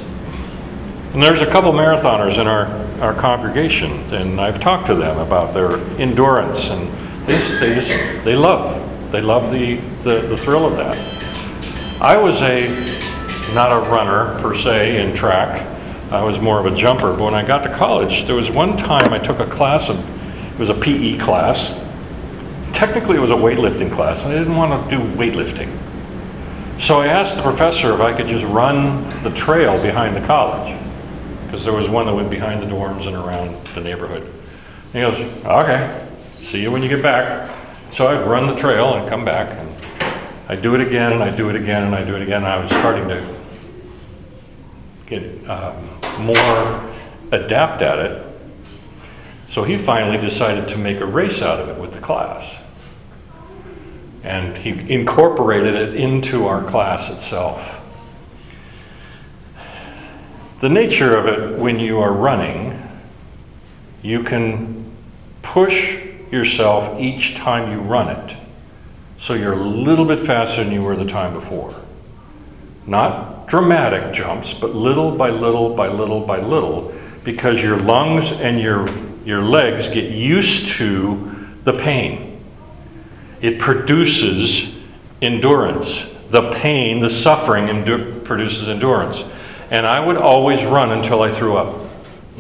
[1.13, 2.67] and there's a couple marathoners in our,
[3.01, 6.91] our congregation, and I've talked to them about their endurance, and
[7.27, 10.97] they, they just, they love, they love the, the, the thrill of that.
[12.01, 12.69] I was a,
[13.55, 15.67] not a runner per se in track,
[16.11, 18.77] I was more of a jumper, but when I got to college, there was one
[18.77, 21.75] time I took a class of, it was a PE class.
[22.75, 25.77] Technically, it was a weightlifting class, and I didn't want to do weightlifting.
[26.81, 30.79] So I asked the professor if I could just run the trail behind the college,
[31.45, 34.23] because there was one that went behind the dorms and around the neighborhood.
[34.93, 37.51] And he goes, okay, see you when you get back.
[37.93, 40.15] So I'd run the trail and come back, and
[40.49, 42.45] I'd do it again, and I'd do it again, and I'd do it again.
[42.45, 43.37] and I was starting to
[45.07, 45.89] get um,
[46.21, 46.95] more
[47.33, 48.23] adept at it.
[49.51, 52.45] So he finally decided to make a race out of it with the class.
[54.27, 57.63] And he incorporated it into our class itself.
[60.61, 62.83] The nature of it when you are running,
[64.03, 64.91] you can
[65.43, 66.03] push
[66.33, 68.37] yourself each time you run it.
[69.21, 71.73] So you're a little bit faster than you were the time before.
[72.85, 78.61] Not dramatic jumps, but little by little by little by little, because your lungs and
[78.61, 78.89] your,
[79.25, 82.26] your legs get used to the pain.
[83.41, 84.75] It produces
[85.23, 86.05] endurance.
[86.31, 89.19] The pain, the suffering endu- produces endurance.
[89.71, 91.91] And I would always run until I threw up.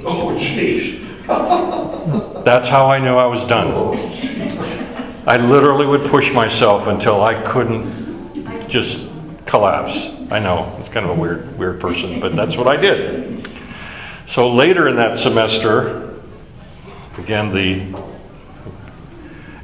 [0.04, 1.02] Oh, jeez.
[2.44, 3.72] That's how I knew I was done.
[3.74, 5.22] Oh.
[5.26, 9.04] I literally would push myself until I couldn't just
[9.44, 9.96] collapse.
[10.30, 13.48] I know, it's kind of a weird, weird person, but that's what I did.
[14.26, 16.14] So later in that semester,
[17.18, 18.00] again, the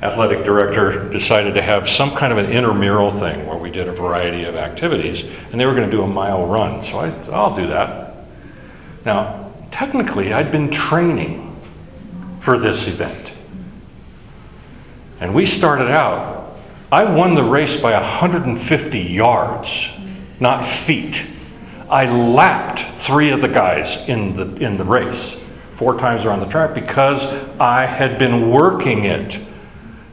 [0.02, 3.92] athletic director decided to have some kind of an intramural thing where we did a
[3.92, 6.82] variety of activities, and they were going to do a mile run.
[6.82, 8.16] So I, I'll do that.
[9.04, 11.60] Now, technically, I'd been training
[12.40, 13.32] for this event.
[15.20, 16.56] And we started out,
[16.90, 19.88] I won the race by 150 yards,
[20.40, 21.22] not feet.
[21.88, 25.36] I lapped three of the guys in the, in the race,
[25.76, 27.22] four times around the track, because
[27.60, 29.38] I had been working it.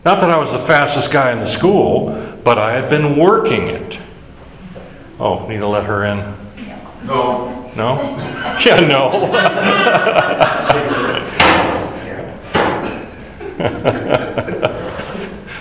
[0.10, 2.10] Not that I was the fastest guy in the school,
[2.44, 4.00] but I had been working it.
[5.20, 6.18] Oh, need to let her in?
[7.06, 7.96] No, No?
[8.66, 9.30] Yeah, no.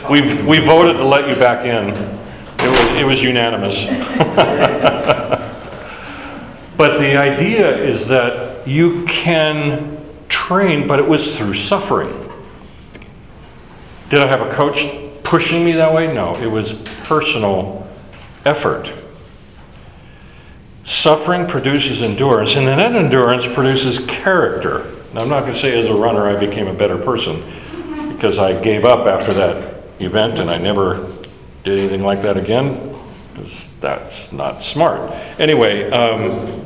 [0.11, 1.91] We, we voted to let you back in.
[2.65, 3.77] It was, it was unanimous.
[6.79, 12.28] But the idea is that you can train, but it was through suffering.
[14.11, 14.79] Did I have a coach
[15.23, 16.13] pushing me that way?
[16.13, 16.73] No, it was
[17.05, 17.87] personal
[18.45, 18.91] effort.
[20.87, 24.95] Suffering produces endurance, and then that endurance produces character.
[25.13, 27.43] Now, I'm not going to say as a runner I became a better person
[28.15, 31.07] because I gave up after that event and I never
[31.65, 32.95] did anything like that again
[33.35, 35.13] because that's not smart.
[35.39, 36.65] Anyway, um,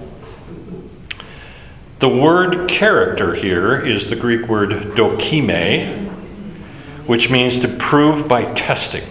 [2.03, 6.02] The word character here is the Greek word dokime,
[7.07, 9.05] which means to prove by testing.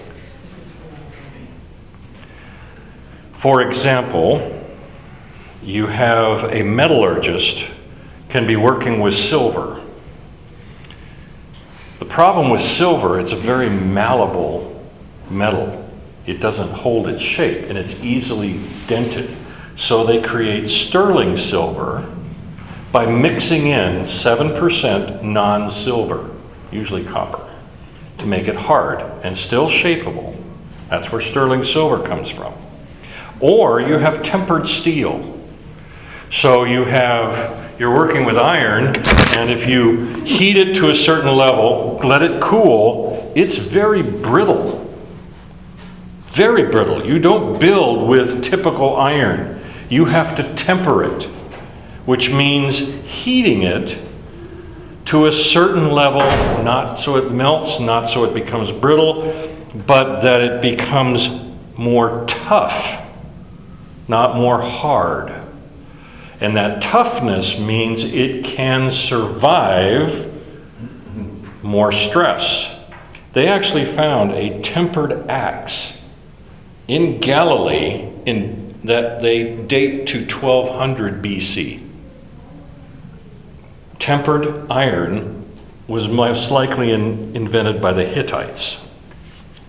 [3.34, 4.62] For example,
[5.64, 7.66] you have a metallurgist
[8.30, 9.82] can be working with silver.
[12.00, 14.84] The problem with silver, it's a very malleable
[15.30, 15.90] metal.
[16.26, 19.36] It doesn't hold its shape and it's easily dented.
[19.76, 22.08] So they create sterling silver
[22.92, 26.30] by mixing in 7% non silver,
[26.72, 27.50] usually copper,
[28.22, 30.36] to make it hard and still shapeable.
[30.90, 32.54] That's where sterling silver comes from.
[33.40, 35.40] Or you have tempered steel.
[36.32, 38.96] So you have, you're working with iron,
[39.36, 44.88] and if you heat it to a certain level, let it cool, it's very brittle.
[46.28, 47.06] Very brittle.
[47.06, 49.62] You don't build with typical iron.
[49.90, 51.24] You have to temper it,
[52.06, 53.98] which means heating it
[55.12, 56.22] to a certain level,
[56.64, 59.26] not so it melts, not so it becomes brittle,
[59.86, 61.28] but that it becomes
[61.76, 63.06] more tough,
[64.08, 65.34] not more hard.
[66.40, 70.32] And that toughness means it can survive
[71.62, 72.74] more stress.
[73.34, 75.98] They actually found a tempered axe
[76.88, 81.81] in Galilee in, that they date to 1200 BC.
[84.02, 85.46] Tempered iron
[85.88, 88.78] was most likely in, invented by the Hittites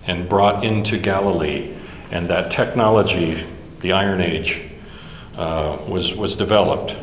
[0.07, 1.71] and brought into Galilee,
[2.09, 3.45] and that technology,
[3.81, 4.59] the Iron Age,
[5.37, 6.95] uh, was, was developed.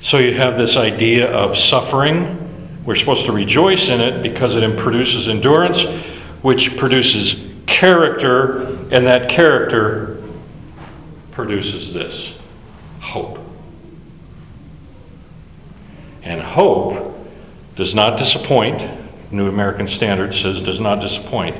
[0.00, 2.82] So you have this idea of suffering.
[2.84, 5.84] We're supposed to rejoice in it because it produces endurance,
[6.42, 10.20] which produces character, and that character
[11.30, 12.34] produces this
[12.98, 13.43] hope.
[16.24, 17.16] And hope
[17.76, 19.00] does not disappoint.
[19.30, 21.56] New American Standard says does not disappoint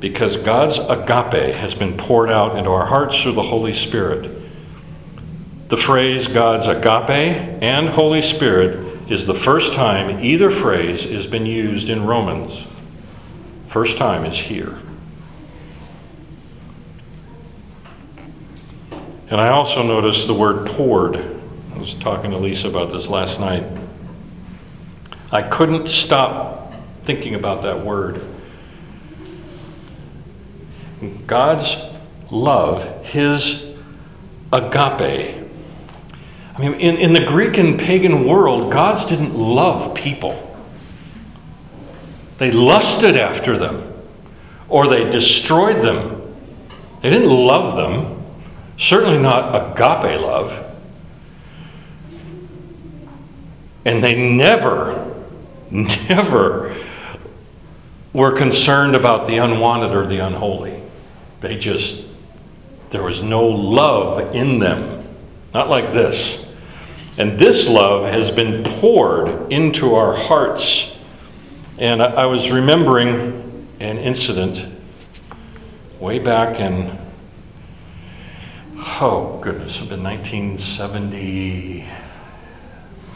[0.00, 4.30] because God's agape has been poured out into our hearts through the Holy Spirit.
[5.68, 11.46] The phrase God's agape and Holy Spirit is the first time either phrase has been
[11.46, 12.66] used in Romans.
[13.68, 14.78] First time is here.
[19.28, 21.35] And I also notice the word poured.
[21.76, 23.62] I was talking to Lisa about this last night.
[25.30, 26.72] I couldn't stop
[27.04, 28.24] thinking about that word.
[31.26, 31.76] God's
[32.30, 33.62] love, His
[34.54, 35.44] agape.
[36.56, 40.58] I mean, in, in the Greek and pagan world, gods didn't love people.
[42.38, 43.92] They lusted after them,
[44.70, 46.34] or they destroyed them.
[47.02, 48.24] They didn't love them,
[48.78, 50.65] certainly not agape love.
[53.86, 55.14] And they never,
[55.70, 56.76] never
[58.12, 60.82] were concerned about the unwanted or the unholy.
[61.40, 62.02] They just,
[62.90, 65.06] there was no love in them.
[65.54, 66.44] Not like this.
[67.16, 70.92] And this love has been poured into our hearts.
[71.78, 74.66] And I, I was remembering an incident
[76.00, 76.98] way back in,
[78.76, 80.02] oh goodness, it been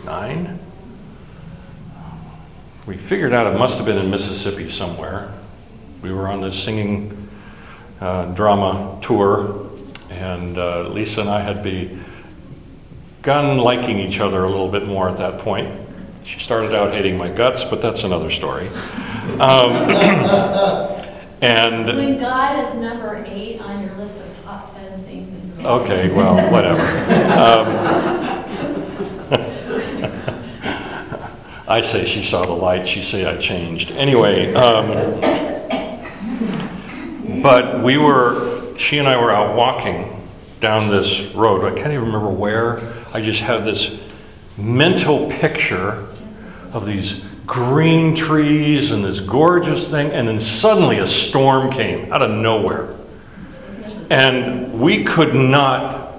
[0.05, 0.59] 1979.
[2.87, 5.33] We figured out it must have been in Mississippi somewhere.
[6.03, 7.29] We were on this singing
[8.01, 9.71] uh, drama tour,
[10.09, 15.19] and uh, Lisa and I had begun liking each other a little bit more at
[15.19, 15.79] that point.
[16.25, 18.69] She started out hating my guts, but that's another story.
[19.39, 19.71] Um,
[21.43, 26.11] and When God is number eight on your list of top 10 things in okay,
[26.15, 26.83] well, whatever.
[27.33, 28.20] Um,
[31.71, 32.89] I say she saw the light.
[32.89, 33.93] She say I changed.
[33.93, 35.21] Anyway, um,
[37.45, 40.27] but we were, she and I were out walking
[40.59, 41.65] down this road.
[41.65, 42.81] I can't even remember where.
[43.15, 43.97] I just have this
[44.59, 46.09] mental picture
[46.73, 52.21] of these green trees and this gorgeous thing, and then suddenly a storm came out
[52.21, 52.97] of nowhere.
[54.11, 56.15] And we could not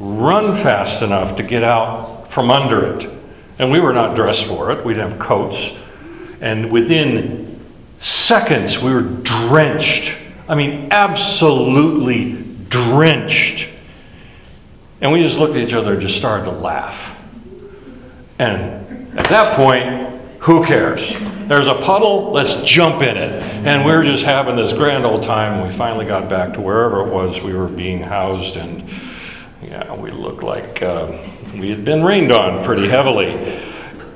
[0.00, 3.12] run fast enough to get out from under it.
[3.58, 5.76] And we were not dressed for it, we'd have coats.
[6.40, 7.60] And within
[8.00, 10.16] seconds, we were drenched.
[10.48, 13.68] I mean, absolutely drenched.
[15.00, 17.16] And we just looked at each other and just started to laugh.
[18.38, 20.06] And at that point,
[20.40, 21.12] who cares?
[21.48, 23.42] There's a puddle, let's jump in it.
[23.66, 25.66] And we were just having this grand old time.
[25.66, 28.88] We finally got back to wherever it was we were being housed, and
[29.62, 31.18] yeah, we looked like um,
[31.58, 33.30] we had been rained on pretty heavily.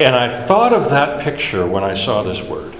[0.00, 2.74] And I thought of that picture when I saw this word.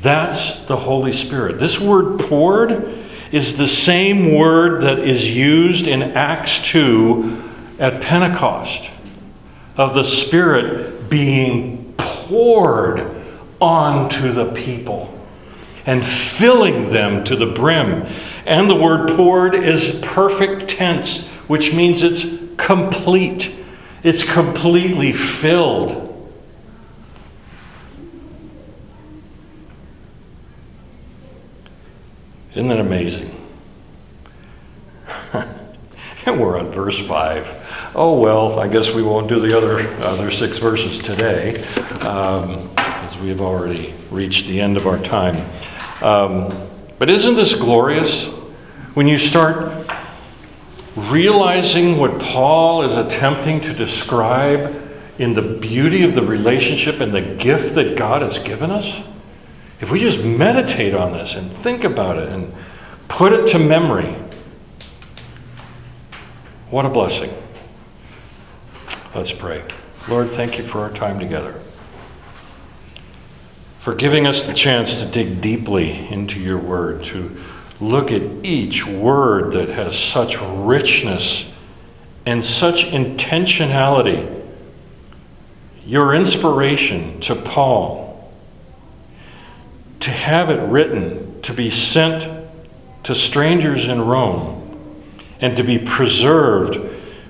[0.00, 1.60] That's the Holy Spirit.
[1.60, 2.98] This word poured
[3.32, 7.42] is the same word that is used in Acts 2
[7.78, 8.90] at Pentecost
[9.76, 13.24] of the Spirit being poured
[13.60, 15.16] onto the people
[15.86, 18.06] and filling them to the brim.
[18.46, 22.24] And the word poured is perfect tense, which means it's
[22.56, 23.52] complete,
[24.04, 26.30] it's completely filled.
[32.54, 33.34] Isn't that amazing?
[35.32, 37.92] and we're on verse 5.
[37.96, 41.64] Oh, well, I guess we won't do the other, other six verses today,
[42.02, 45.44] um, as we have already reached the end of our time.
[46.00, 46.68] Um,
[47.00, 48.26] but isn't this glorious?
[48.94, 49.79] When you start
[51.10, 54.76] realizing what Paul is attempting to describe
[55.18, 59.04] in the beauty of the relationship and the gift that God has given us?
[59.80, 62.54] If we just meditate on this and think about it and
[63.08, 64.14] put it to memory,
[66.70, 67.32] what a blessing.
[69.14, 69.64] Let's pray.
[70.08, 71.60] Lord, thank you for our time together.
[73.80, 77.42] For giving us the chance to dig deeply into your word, to
[77.80, 81.44] look at each word that has such richness
[82.26, 84.38] and such intentionality.
[85.86, 88.10] Your inspiration to Paul
[90.00, 92.48] to have it written, to be sent
[93.04, 94.56] to strangers in Rome,
[95.40, 96.78] and to be preserved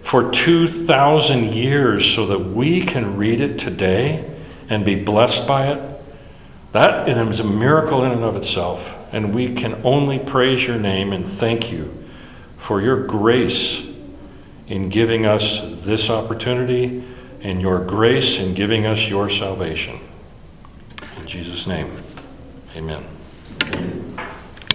[0.02, 4.24] for 2,000 years so that we can read it today
[4.68, 6.02] and be blessed by it,
[6.72, 8.80] that is a miracle in and of itself.
[9.12, 11.92] And we can only praise your name and thank you
[12.58, 13.82] for your grace
[14.68, 17.04] in giving us this opportunity
[17.42, 19.98] and your grace in giving us your salvation.
[21.18, 21.90] In Jesus' name.
[22.76, 23.99] Amen.